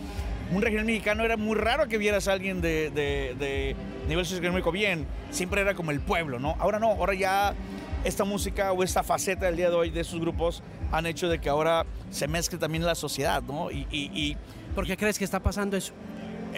un 0.52 0.62
regional 0.62 0.86
mexicano 0.86 1.24
era 1.24 1.36
muy 1.36 1.56
raro 1.56 1.88
que 1.88 1.98
vieras 1.98 2.28
a 2.28 2.34
alguien 2.34 2.62
de, 2.62 2.91
de, 2.91 3.36
de 3.39 3.76
nivel 4.08 4.24
socioeconómico 4.24 4.72
bien, 4.72 5.08
siempre 5.32 5.62
era 5.62 5.74
como 5.74 5.89
el 5.89 6.00
pueblo, 6.00 6.38
¿no? 6.38 6.56
Ahora 6.60 6.78
no, 6.78 6.91
ahora 6.91 7.15
ya 7.15 7.56
esta 8.04 8.24
música 8.24 8.72
o 8.72 8.84
esta 8.84 9.02
faceta 9.02 9.48
del 9.48 9.56
día 9.56 9.72
de 9.72 9.76
hoy 9.78 9.89
de 9.89 10.02
esos 10.02 10.19
grupos 10.19 10.62
han 10.91 11.08
hecho 11.08 11.28
de 11.28 11.39
que 11.39 11.50
ahora 11.50 11.88
se 12.12 12.28
mezcle 12.28 12.60
también 12.60 12.86
la 12.86 12.93
sociedad, 12.93 13.41
¿no? 13.41 13.72
Y, 13.72 14.38
¿Por 14.76 14.86
qué 14.86 14.95
crees 14.95 15.17
que 15.17 15.26
está 15.26 15.39
pasando 15.39 15.76
eso? 15.76 15.91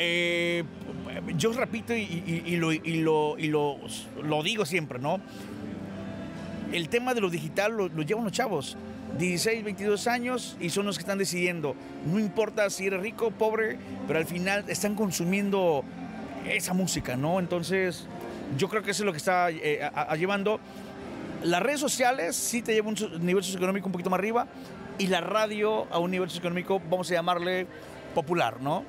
Eh, 0.03 0.63
yo 1.37 1.53
repito 1.53 1.93
y, 1.95 2.55
lo, 2.55 3.35
digo 4.43 4.65
siempre, 4.65 4.97
¿no? 4.97 5.21
El 6.71 6.89
tema 6.89 7.13
de 7.13 7.21
lo 7.21 7.29
digital 7.29 7.73
lo, 7.77 7.87
llevan 8.01 8.23
los 8.23 8.33
chavos. 8.33 8.77
16, 9.19 9.63
22 9.63 10.07
años 10.07 10.57
y 10.59 10.69
son 10.69 10.87
los 10.87 10.97
que 10.97 11.01
están 11.01 11.19
decidiendo. 11.19 11.75
No 12.05 12.17
importa 12.17 12.67
si 12.71 12.87
eres 12.87 13.01
rico 13.01 13.27
o 13.27 13.31
pobre, 13.31 13.77
pero 14.07 14.17
al 14.17 14.25
final 14.25 14.63
están 14.69 14.95
consumiendo 14.95 15.83
esa 16.47 16.73
música, 16.73 17.15
¿no? 17.15 17.39
Entonces, 17.39 18.07
yo 18.57 18.69
creo 18.69 18.81
que 18.81 18.91
eso 18.91 19.03
es 19.03 19.05
lo 19.05 19.11
que 19.11 19.17
está 19.19 19.51
eh, 19.51 19.87
llevando. 20.17 20.59
Las 21.43 21.61
redes 21.61 21.79
sociales 21.79 22.35
sí 22.35 22.63
te 22.63 22.73
llevan 22.73 22.95
un 22.99 23.25
nivel 23.25 23.43
socioeconómico 23.43 23.85
un 23.85 23.91
poquito 23.91 24.09
más 24.09 24.17
arriba 24.17 24.47
y 24.97 25.07
la 25.07 25.21
radio 25.21 25.85
a 25.91 25.99
un 25.99 26.09
nivel 26.09 26.29
socioeconómico, 26.29 26.81
vamos 26.89 27.11
a 27.11 27.13
llamarle 27.13 27.67
popular, 28.15 28.61
¿no? 28.61 28.83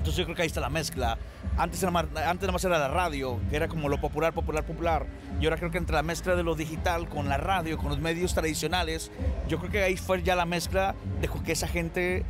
Entonces 0.00 0.16
yo 0.16 0.24
creo 0.24 0.34
que 0.34 0.42
ahí 0.42 0.46
está 0.48 0.62
la 0.62 0.70
mezcla. 0.70 1.18
Antes, 1.58 1.82
más, 1.92 2.04
antes 2.04 2.40
nada 2.40 2.52
más 2.52 2.64
era 2.64 2.78
la 2.78 2.88
radio, 2.88 3.38
que 3.50 3.56
era 3.56 3.68
como 3.68 3.90
lo 3.90 4.00
popular, 4.00 4.32
popular, 4.32 4.64
popular. 4.64 5.06
Y 5.38 5.44
ahora 5.44 5.58
creo 5.58 5.70
que 5.70 5.76
entre 5.76 5.94
la 5.94 6.02
mezcla 6.02 6.34
de 6.34 6.42
lo 6.42 6.54
digital 6.54 7.06
con 7.06 7.28
la 7.28 7.36
radio, 7.36 7.76
con 7.76 7.90
los 7.90 7.98
medios 7.98 8.32
tradicionales, 8.32 9.12
yo 9.46 9.58
creo 9.58 9.70
que 9.70 9.82
ahí 9.82 9.98
fue 9.98 10.22
ya 10.22 10.36
la 10.36 10.46
mezcla 10.46 10.94
de 11.20 11.28
que 11.28 11.52
esa 11.52 11.68
gente 11.68 12.24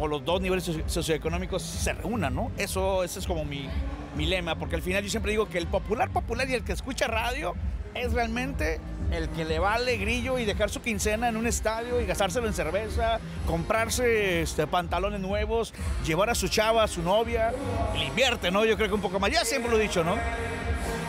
o 0.00 0.08
los 0.08 0.24
dos 0.24 0.40
niveles 0.40 0.68
socioeconómicos 0.86 1.62
se 1.62 1.92
reúnan, 1.92 2.34
¿no? 2.34 2.50
Eso, 2.58 3.04
ese 3.04 3.20
es 3.20 3.26
como 3.28 3.44
mi, 3.44 3.68
mi 4.16 4.26
lema, 4.26 4.56
porque 4.56 4.76
al 4.76 4.82
final 4.82 5.02
yo 5.02 5.10
siempre 5.10 5.32
digo 5.32 5.48
que 5.48 5.58
el 5.58 5.66
popular, 5.66 6.10
popular 6.10 6.48
y 6.48 6.54
el 6.54 6.64
que 6.64 6.72
escucha 6.72 7.06
radio 7.06 7.54
es 7.94 8.12
realmente 8.12 8.80
el 9.10 9.28
que 9.28 9.44
le 9.44 9.58
vale 9.58 9.98
grillo 9.98 10.38
y 10.38 10.44
dejar 10.44 10.70
su 10.70 10.80
quincena 10.80 11.28
en 11.28 11.36
un 11.36 11.46
estadio 11.46 12.00
y 12.00 12.06
gastárselo 12.06 12.46
en 12.46 12.54
cerveza, 12.54 13.20
comprarse 13.46 14.42
este, 14.42 14.66
pantalones 14.66 15.20
nuevos, 15.20 15.74
llevar 16.06 16.30
a 16.30 16.34
su 16.34 16.48
chava, 16.48 16.82
a 16.82 16.88
su 16.88 17.02
novia, 17.02 17.52
le 17.94 18.06
invierte, 18.06 18.50
¿no? 18.50 18.64
Yo 18.64 18.76
creo 18.76 18.88
que 18.88 18.94
un 18.94 19.02
poco 19.02 19.20
más. 19.20 19.30
Ya 19.30 19.44
siempre 19.44 19.70
lo 19.70 19.78
he 19.78 19.82
dicho, 19.82 20.02
¿no? 20.02 20.16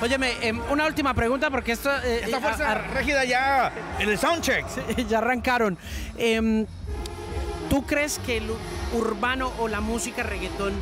Óyeme, 0.01 0.33
em, 0.41 0.59
una 0.69 0.85
última 0.85 1.13
pregunta 1.13 1.49
porque 1.49 1.71
esto... 1.71 1.89
Eh, 2.03 2.21
Esta 2.25 2.41
fuerza 2.41 2.73
rígida 2.75 3.23
ya 3.23 3.71
en 3.99 4.09
el 4.09 4.17
soundcheck. 4.17 4.65
ya 5.07 5.19
arrancaron. 5.19 5.77
Em, 6.17 6.65
¿Tú 7.69 7.85
crees 7.85 8.19
que 8.25 8.37
el 8.37 8.51
urbano 8.93 9.51
o 9.59 9.69
la 9.69 9.79
música 9.79 10.23
reggaetón 10.23 10.73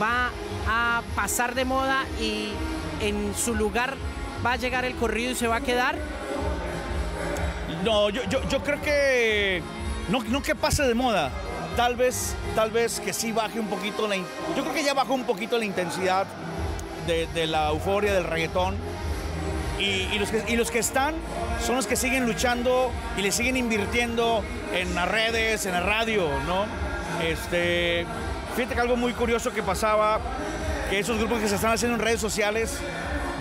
va 0.00 0.30
a 0.68 1.02
pasar 1.16 1.54
de 1.54 1.64
moda 1.64 2.04
y 2.20 2.50
en 3.00 3.34
su 3.34 3.54
lugar 3.54 3.96
va 4.44 4.52
a 4.52 4.56
llegar 4.56 4.84
el 4.84 4.94
corrido 4.94 5.32
y 5.32 5.34
se 5.34 5.48
va 5.48 5.56
a 5.56 5.60
quedar? 5.60 5.96
No, 7.82 8.10
yo, 8.10 8.22
yo, 8.28 8.62
creo 8.62 8.80
que 8.82 9.62
no, 10.08 10.22
no 10.24 10.42
que 10.42 10.54
pase 10.54 10.82
de 10.82 10.94
moda. 10.94 11.30
Tal 11.76 11.96
vez, 11.96 12.34
tal 12.54 12.70
vez 12.70 13.00
que 13.00 13.12
sí 13.12 13.32
baje 13.32 13.58
un 13.58 13.68
poquito 13.68 14.06
la... 14.08 14.16
Yo 14.16 14.62
creo 14.62 14.74
que 14.74 14.82
ya 14.82 14.94
bajó 14.94 15.14
un 15.14 15.24
poquito 15.24 15.58
la 15.58 15.64
intensidad 15.64 16.26
de, 17.06 17.46
la 17.46 17.70
euforia 17.70 18.12
del 18.12 18.24
reggaetón. 18.24 18.76
Y, 19.78 20.08
y 20.12 20.18
los 20.18 20.30
que, 20.30 20.44
y 20.48 20.56
los 20.56 20.70
que 20.70 20.80
están 20.80 21.14
son 21.64 21.76
los 21.76 21.86
que 21.86 21.96
siguen 21.96 22.26
luchando 22.26 22.90
y 23.16 23.22
le 23.22 23.30
siguen 23.30 23.56
invirtiendo 23.56 24.42
en 24.74 24.94
las 24.94 25.08
redes, 25.08 25.66
en 25.66 25.72
la 25.72 25.80
radio, 25.80 26.28
¿no? 26.46 26.66
Este, 27.24 28.04
fíjate 28.56 28.74
que 28.74 28.80
algo 28.80 28.96
muy 28.96 29.12
curioso 29.12 29.52
que 29.52 29.62
pasaba, 29.62 30.20
que 30.88 30.98
esos 30.98 31.18
grupos 31.18 31.40
que 31.40 31.48
se 31.48 31.56
están 31.56 31.72
haciendo 31.72 31.96
en 31.96 32.02
redes 32.02 32.20
sociales, 32.20 32.78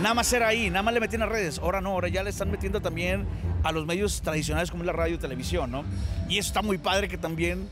nada 0.02 0.14
más 0.14 0.32
era 0.34 0.48
ahí, 0.48 0.70
nada 0.70 0.84
más 0.84 0.94
le 0.94 1.00
metían 1.00 1.22
a 1.22 1.26
redes. 1.26 1.60
Ahora 1.60 1.82
no, 1.82 1.92
ahora 1.92 2.10
ya 2.10 2.24
le 2.24 2.30
están 2.30 2.52
metiendo 2.52 2.82
también 2.82 3.26
a 3.64 3.72
los 3.72 3.86
medios 3.86 4.22
tradicionales 4.22 4.70
como 4.70 4.84
es 4.84 4.88
la 4.88 4.94
radio 4.94 5.16
y 5.16 5.18
televisión, 5.18 5.72
¿no? 5.72 5.84
Y 6.28 6.38
eso 6.38 6.48
está 6.48 6.62
muy 6.62 6.78
padre 6.78 7.08
que 7.08 7.18
también 7.18 7.70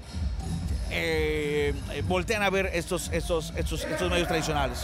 eh, 0.91 1.73
voltean 2.07 2.43
a 2.43 2.49
ver 2.49 2.71
estos, 2.73 3.09
estos, 3.11 3.53
estos, 3.55 3.83
estos 3.83 4.09
medios 4.09 4.27
tradicionales. 4.27 4.79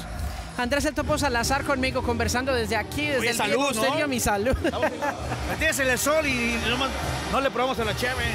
Andrés 0.57 0.83
El 0.85 0.93
Topo 0.93 1.17
Salazar 1.17 1.63
conmigo 1.63 2.03
conversando 2.03 2.53
desde 2.53 2.75
aquí, 2.75 3.05
desde 3.05 3.19
Oye, 3.19 3.29
el 3.29 3.35
salud, 3.37 3.73
¿no? 3.73 3.83
Stereo, 3.83 4.07
mi 4.07 4.19
salud. 4.19 4.55
Me 5.49 5.55
tienes 5.57 5.79
en 5.79 5.89
el 5.89 5.97
sol 5.97 6.27
y 6.27 6.57
no, 6.69 6.77
no 7.31 7.41
le 7.41 7.49
probamos 7.49 7.79
a 7.79 7.85
la 7.85 7.95
cheve. 7.95 8.25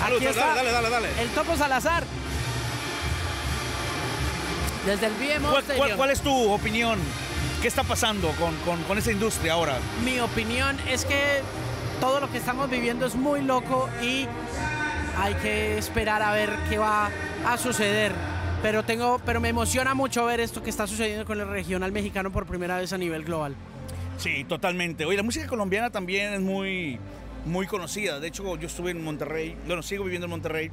Salud, 0.00 0.22
dale, 0.22 0.34
dale, 0.36 0.72
dale, 0.72 0.90
dale. 0.90 1.08
El 1.20 1.28
Topo 1.30 1.56
Salazar. 1.56 2.04
Desde 4.90 5.06
el 5.06 5.12
BMO 5.12 5.50
¿Cuál, 5.50 5.64
cuál- 5.76 5.96
cuál 5.96 6.10
es 6.10 6.20
tu 6.20 6.52
opinión? 6.52 6.98
¿Qué 7.62 7.68
está 7.68 7.84
pasando 7.84 8.30
con, 8.32 8.56
con, 8.64 8.82
con 8.84 8.98
esa 8.98 9.12
industria 9.12 9.52
ahora? 9.52 9.76
Mi 10.04 10.18
opinión 10.18 10.76
es 10.88 11.04
que 11.04 11.42
todo 12.00 12.18
lo 12.18 12.28
que 12.32 12.38
estamos 12.38 12.68
viviendo 12.68 13.06
es 13.06 13.14
muy 13.14 13.40
loco 13.40 13.88
y 14.02 14.26
hay 15.16 15.34
que 15.34 15.78
esperar 15.78 16.22
a 16.22 16.32
ver 16.32 16.50
qué 16.68 16.78
va 16.78 17.08
a 17.46 17.56
suceder. 17.56 18.10
Pero 18.62 18.82
tengo, 18.82 19.20
pero 19.24 19.40
me 19.40 19.48
emociona 19.50 19.94
mucho 19.94 20.24
ver 20.24 20.40
esto 20.40 20.60
que 20.60 20.70
está 20.70 20.88
sucediendo 20.88 21.24
con 21.24 21.38
el 21.40 21.46
regional 21.46 21.92
mexicano 21.92 22.32
por 22.32 22.46
primera 22.46 22.76
vez 22.78 22.92
a 22.92 22.98
nivel 22.98 23.22
global. 23.24 23.54
Sí, 24.18 24.42
totalmente. 24.42 25.04
Oye, 25.04 25.16
la 25.18 25.22
música 25.22 25.46
colombiana 25.46 25.90
también 25.90 26.32
es 26.34 26.40
muy, 26.40 26.98
muy 27.46 27.68
conocida. 27.68 28.18
De 28.18 28.26
hecho, 28.26 28.56
yo 28.58 28.66
estuve 28.66 28.90
en 28.90 29.04
Monterrey, 29.04 29.54
bueno, 29.68 29.82
sigo 29.84 30.02
viviendo 30.02 30.24
en 30.26 30.30
Monterrey. 30.30 30.70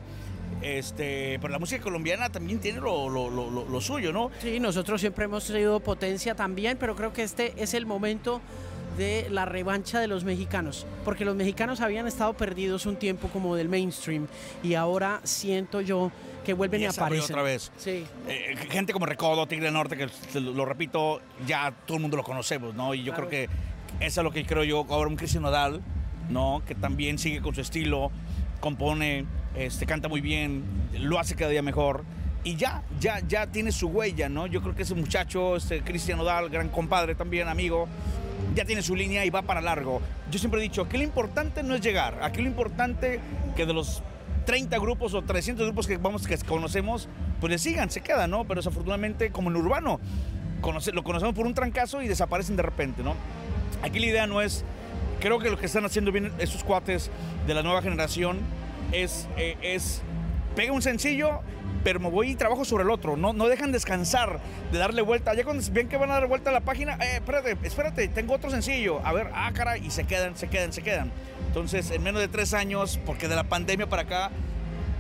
Este, 0.62 1.38
pero 1.39 1.51
la 1.53 1.60
música 1.60 1.81
colombiana 1.81 2.29
también 2.29 2.60
tiene 2.60 2.79
lo, 2.79 3.10
lo- 3.10 3.29
lo- 3.29 3.49
lo- 3.65 3.81
suyo, 3.81 4.12
¿no? 4.12 4.31
Sí, 4.41 4.60
nosotros 4.60 4.99
siempre 5.01 5.25
hemos 5.25 5.43
sido 5.43 5.79
potencia 5.79 6.36
también, 6.36 6.77
pero 6.79 6.95
creo 6.95 7.13
que 7.13 7.23
este 7.23 7.53
es 7.62 7.73
el 7.73 7.86
momento 7.86 8.41
de 8.97 9.27
la 9.29 9.45
revancha 9.45 9.99
de 9.99 10.07
los 10.07 10.23
mexicanos, 10.23 10.88
porque 11.05 11.23
los 11.23 11.36
mexicanos 11.36 11.81
habían 11.81 12.07
estado 12.07 12.33
perdidos 12.33 12.88
un 12.88 12.95
tiempo 12.95 13.27
como 13.27 13.55
del 13.55 13.69
mainstream 13.69 14.25
y 14.63 14.73
ahora 14.73 15.21
siento 15.23 15.81
yo 15.81 16.12
que 16.43 16.53
vuelven 16.53 16.81
y, 16.81 16.86
abrió 16.86 17.03
aparecen. 17.03 17.23
otra 17.36 17.43
vez. 17.43 17.71
Sí. 17.77 18.05
Eh, 18.27 18.55
gente 18.71 18.93
como 18.93 19.05
Recodo, 19.05 19.45
Tigre 19.47 19.65
del 19.65 19.73
Norte, 19.75 19.95
que 19.95 20.07
lo, 20.39 20.53
lo 20.53 20.65
repito, 20.65 21.21
ya 21.45 21.71
todo 21.86 21.97
el 21.97 22.01
mundo 22.01 22.17
lo 22.17 22.23
conocemos, 22.23 22.73
¿no? 22.73 22.95
Y 22.95 23.03
yo 23.03 23.13
Claro. 23.13 23.27
creo 23.29 23.47
que 23.47 23.53
eso 24.03 24.21
es 24.21 24.23
lo 24.23 24.31
que 24.31 24.45
creo 24.45 24.63
yo. 24.63 24.86
Ahora 24.89 25.10
un 25.10 25.15
Cristian 25.17 25.43
Nodal, 25.43 25.81
¿no? 26.29 26.63
Que 26.65 26.73
también 26.73 27.19
sigue 27.19 27.41
con 27.41 27.53
su 27.53 27.62
estilo, 27.62 28.10
compone, 28.62 29.25
este, 29.58 29.86
canta 29.86 30.08
muy 30.08 30.22
bien, 30.22 30.63
lo 31.00 31.20
hace 31.20 31.36
cada 31.36 31.52
día 31.52 31.62
mejor. 31.62 32.04
Y 32.43 32.56
ya, 32.56 32.84
ya, 33.00 33.20
ya 33.28 33.48
tiene 33.48 33.72
su 33.72 33.88
huella, 33.88 34.30
¿no? 34.30 34.48
Yo 34.48 34.62
creo 34.62 34.76
que 34.76 34.84
ese 34.84 34.96
muchacho, 34.96 35.56
este 35.56 35.82
Cristian 35.82 36.17
Nodal, 36.17 36.50
gran 36.50 36.70
compadre 36.70 37.15
también, 37.15 37.48
amigo, 37.48 37.88
ya 38.56 38.63
tiene 38.65 38.82
su 38.82 38.96
línea 38.96 39.26
y 39.26 39.30
va 39.30 39.41
para 39.41 39.60
largo. 39.60 40.02
Yo 40.32 40.39
siempre 40.39 40.60
he 40.60 40.63
dicho, 40.63 40.84
aquí 40.84 40.98
lo 40.98 41.04
importante 41.04 41.63
no 41.63 41.76
es 41.76 41.82
llegar, 41.82 42.20
aquí 42.22 42.41
lo 42.41 42.48
importante 42.48 43.20
que 43.56 43.65
de 43.65 43.74
los 43.74 44.02
30 44.46 44.78
grupos 44.80 45.13
o 45.13 45.24
300 45.24 45.65
grupos 45.65 45.88
que, 45.88 45.98
vamos, 45.98 46.26
que 46.26 46.38
conocemos, 46.38 47.10
pues 47.41 47.52
le 47.52 47.58
sigan, 47.58 47.89
se 47.89 48.02
quedan, 48.02 48.32
¿no? 48.32 48.46
Pero 48.46 48.62
desafortunadamente, 48.62 49.32
como 49.32 49.50
en 49.50 49.58
urbano, 49.58 50.00
lo 50.93 51.04
conocemos 51.04 51.36
por 51.36 51.46
un 51.46 51.54
trancazo 51.54 52.02
y 52.02 52.08
desaparecen 52.08 52.56
de 52.56 52.63
repente, 52.63 53.04
¿no? 53.04 53.15
Aquí 53.84 54.00
la 54.00 54.06
idea 54.06 54.28
no 54.28 54.41
es, 54.41 54.63
creo 55.20 55.39
que 55.39 55.50
lo 55.50 55.58
que 55.58 55.65
están 55.65 55.84
haciendo 55.86 56.12
bien 56.12 56.32
esos 56.39 56.63
cuates 56.63 57.12
de 57.46 57.54
la 57.54 57.62
nueva 57.62 57.82
generación 57.82 58.39
es, 58.91 59.28
eh, 59.38 59.58
es 59.62 60.02
pega 60.56 60.71
un 60.71 60.82
sencillo, 60.82 61.41
pero 61.84 62.00
me 62.00 62.10
voy 62.10 62.32
y 62.32 62.36
trabajo 62.36 62.65
sobre 62.65 62.84
el 62.84 62.89
otro. 62.89 63.15
No, 63.15 63.34
no 63.34 63.47
dejan 63.47 63.71
descansar 63.71 64.39
de 64.71 64.78
darle 64.78 65.02
vuelta. 65.02 65.34
Ya 65.34 65.43
cuando 65.43 65.63
ven 65.71 65.88
que 65.88 65.97
van 65.97 66.10
a 66.12 66.15
dar 66.15 66.28
vuelta 66.28 66.50
a 66.50 66.54
la 66.54 66.62
página, 66.62 66.95
eh, 66.95 67.17
espérate, 67.17 67.58
espérate, 67.63 68.08
tengo 68.08 68.34
otro 68.34 68.50
sencillo. 68.50 69.00
A 69.06 69.13
ver, 69.13 69.30
ah, 69.34 69.52
caray, 69.54 69.86
y 69.86 69.91
se 69.91 70.06
quedan, 70.06 70.36
se 70.36 70.47
quedan, 70.47 70.73
se 70.73 70.82
quedan. 70.82 71.12
Entonces, 71.47 71.91
en 71.91 72.04
menos 72.04 72.21
de 72.21 72.28
tres 72.28 72.54
años, 72.54 73.00
porque 73.06 73.28
de 73.28 73.36
la 73.36 73.43
pandemia 73.43 73.88
para 73.88 74.02
acá, 74.04 74.32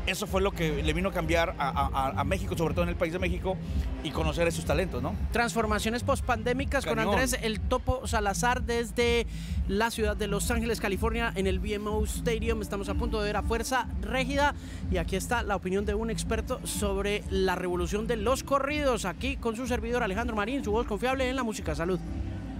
eso 0.07 0.25
fue 0.25 0.41
lo 0.41 0.51
que 0.51 0.81
le 0.81 0.93
vino 0.93 1.09
a 1.09 1.11
cambiar 1.13 1.55
a, 1.59 1.69
a- 1.69 2.19
a 2.19 2.23
México, 2.23 2.57
sobre 2.57 2.73
todo 2.73 2.83
en 2.83 2.89
el 2.89 2.95
país 2.95 3.13
de 3.13 3.19
México, 3.19 3.55
y 4.03 4.09
conocer 4.11 4.47
esos 4.47 4.65
talentos, 4.65 5.03
¿no? 5.03 5.13
Transformaciones 5.31 6.03
pospandémicas 6.03 6.85
con. 6.85 6.97
Andrés 6.99 7.37
El 7.41 7.59
Topo 7.59 8.07
Salazar 8.07 8.63
desde 8.63 9.27
la 9.67 9.91
ciudad 9.91 10.15
de 10.17 10.27
Los 10.27 10.49
Ángeles, 10.49 10.79
California, 10.79 11.31
en 11.35 11.45
el 11.45 11.59
BMO 11.59 12.03
Stadium. 12.05 12.61
Estamos 12.61 12.89
a 12.89 12.93
punto 12.95 13.19
de 13.19 13.25
ver 13.27 13.37
a 13.37 13.43
Fuerza 13.43 13.87
Régida 14.01 14.55
y 14.91 14.97
aquí 14.97 15.15
está 15.15 15.43
la 15.43 15.55
opinión 15.55 15.85
de 15.85 15.93
un 15.93 16.09
experto 16.09 16.59
sobre 16.65 17.23
la 17.29 17.55
revolución 17.55 18.07
de 18.07 18.15
los 18.17 18.43
corridos. 18.43 19.05
Aquí 19.05 19.37
con 19.37 19.55
su 19.55 19.67
servidor 19.67 20.03
Alejandro 20.03 20.35
Marín, 20.35 20.63
su 20.63 20.71
voz 20.71 20.87
confiable 20.87 21.29
en 21.29 21.35
la 21.35 21.43
música. 21.43 21.75
Salud. 21.75 21.99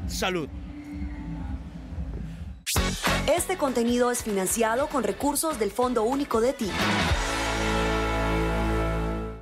Salud. 0.08 0.48
Este 3.34 3.58
contenido 3.58 4.12
es 4.12 4.24
financiado 4.24 4.88
con 4.88 5.04
recursos 5.04 5.58
del 5.60 5.72
Fondo 5.72 6.04
Único 6.04 6.42
de 6.42 6.54
Ti. 6.54 6.70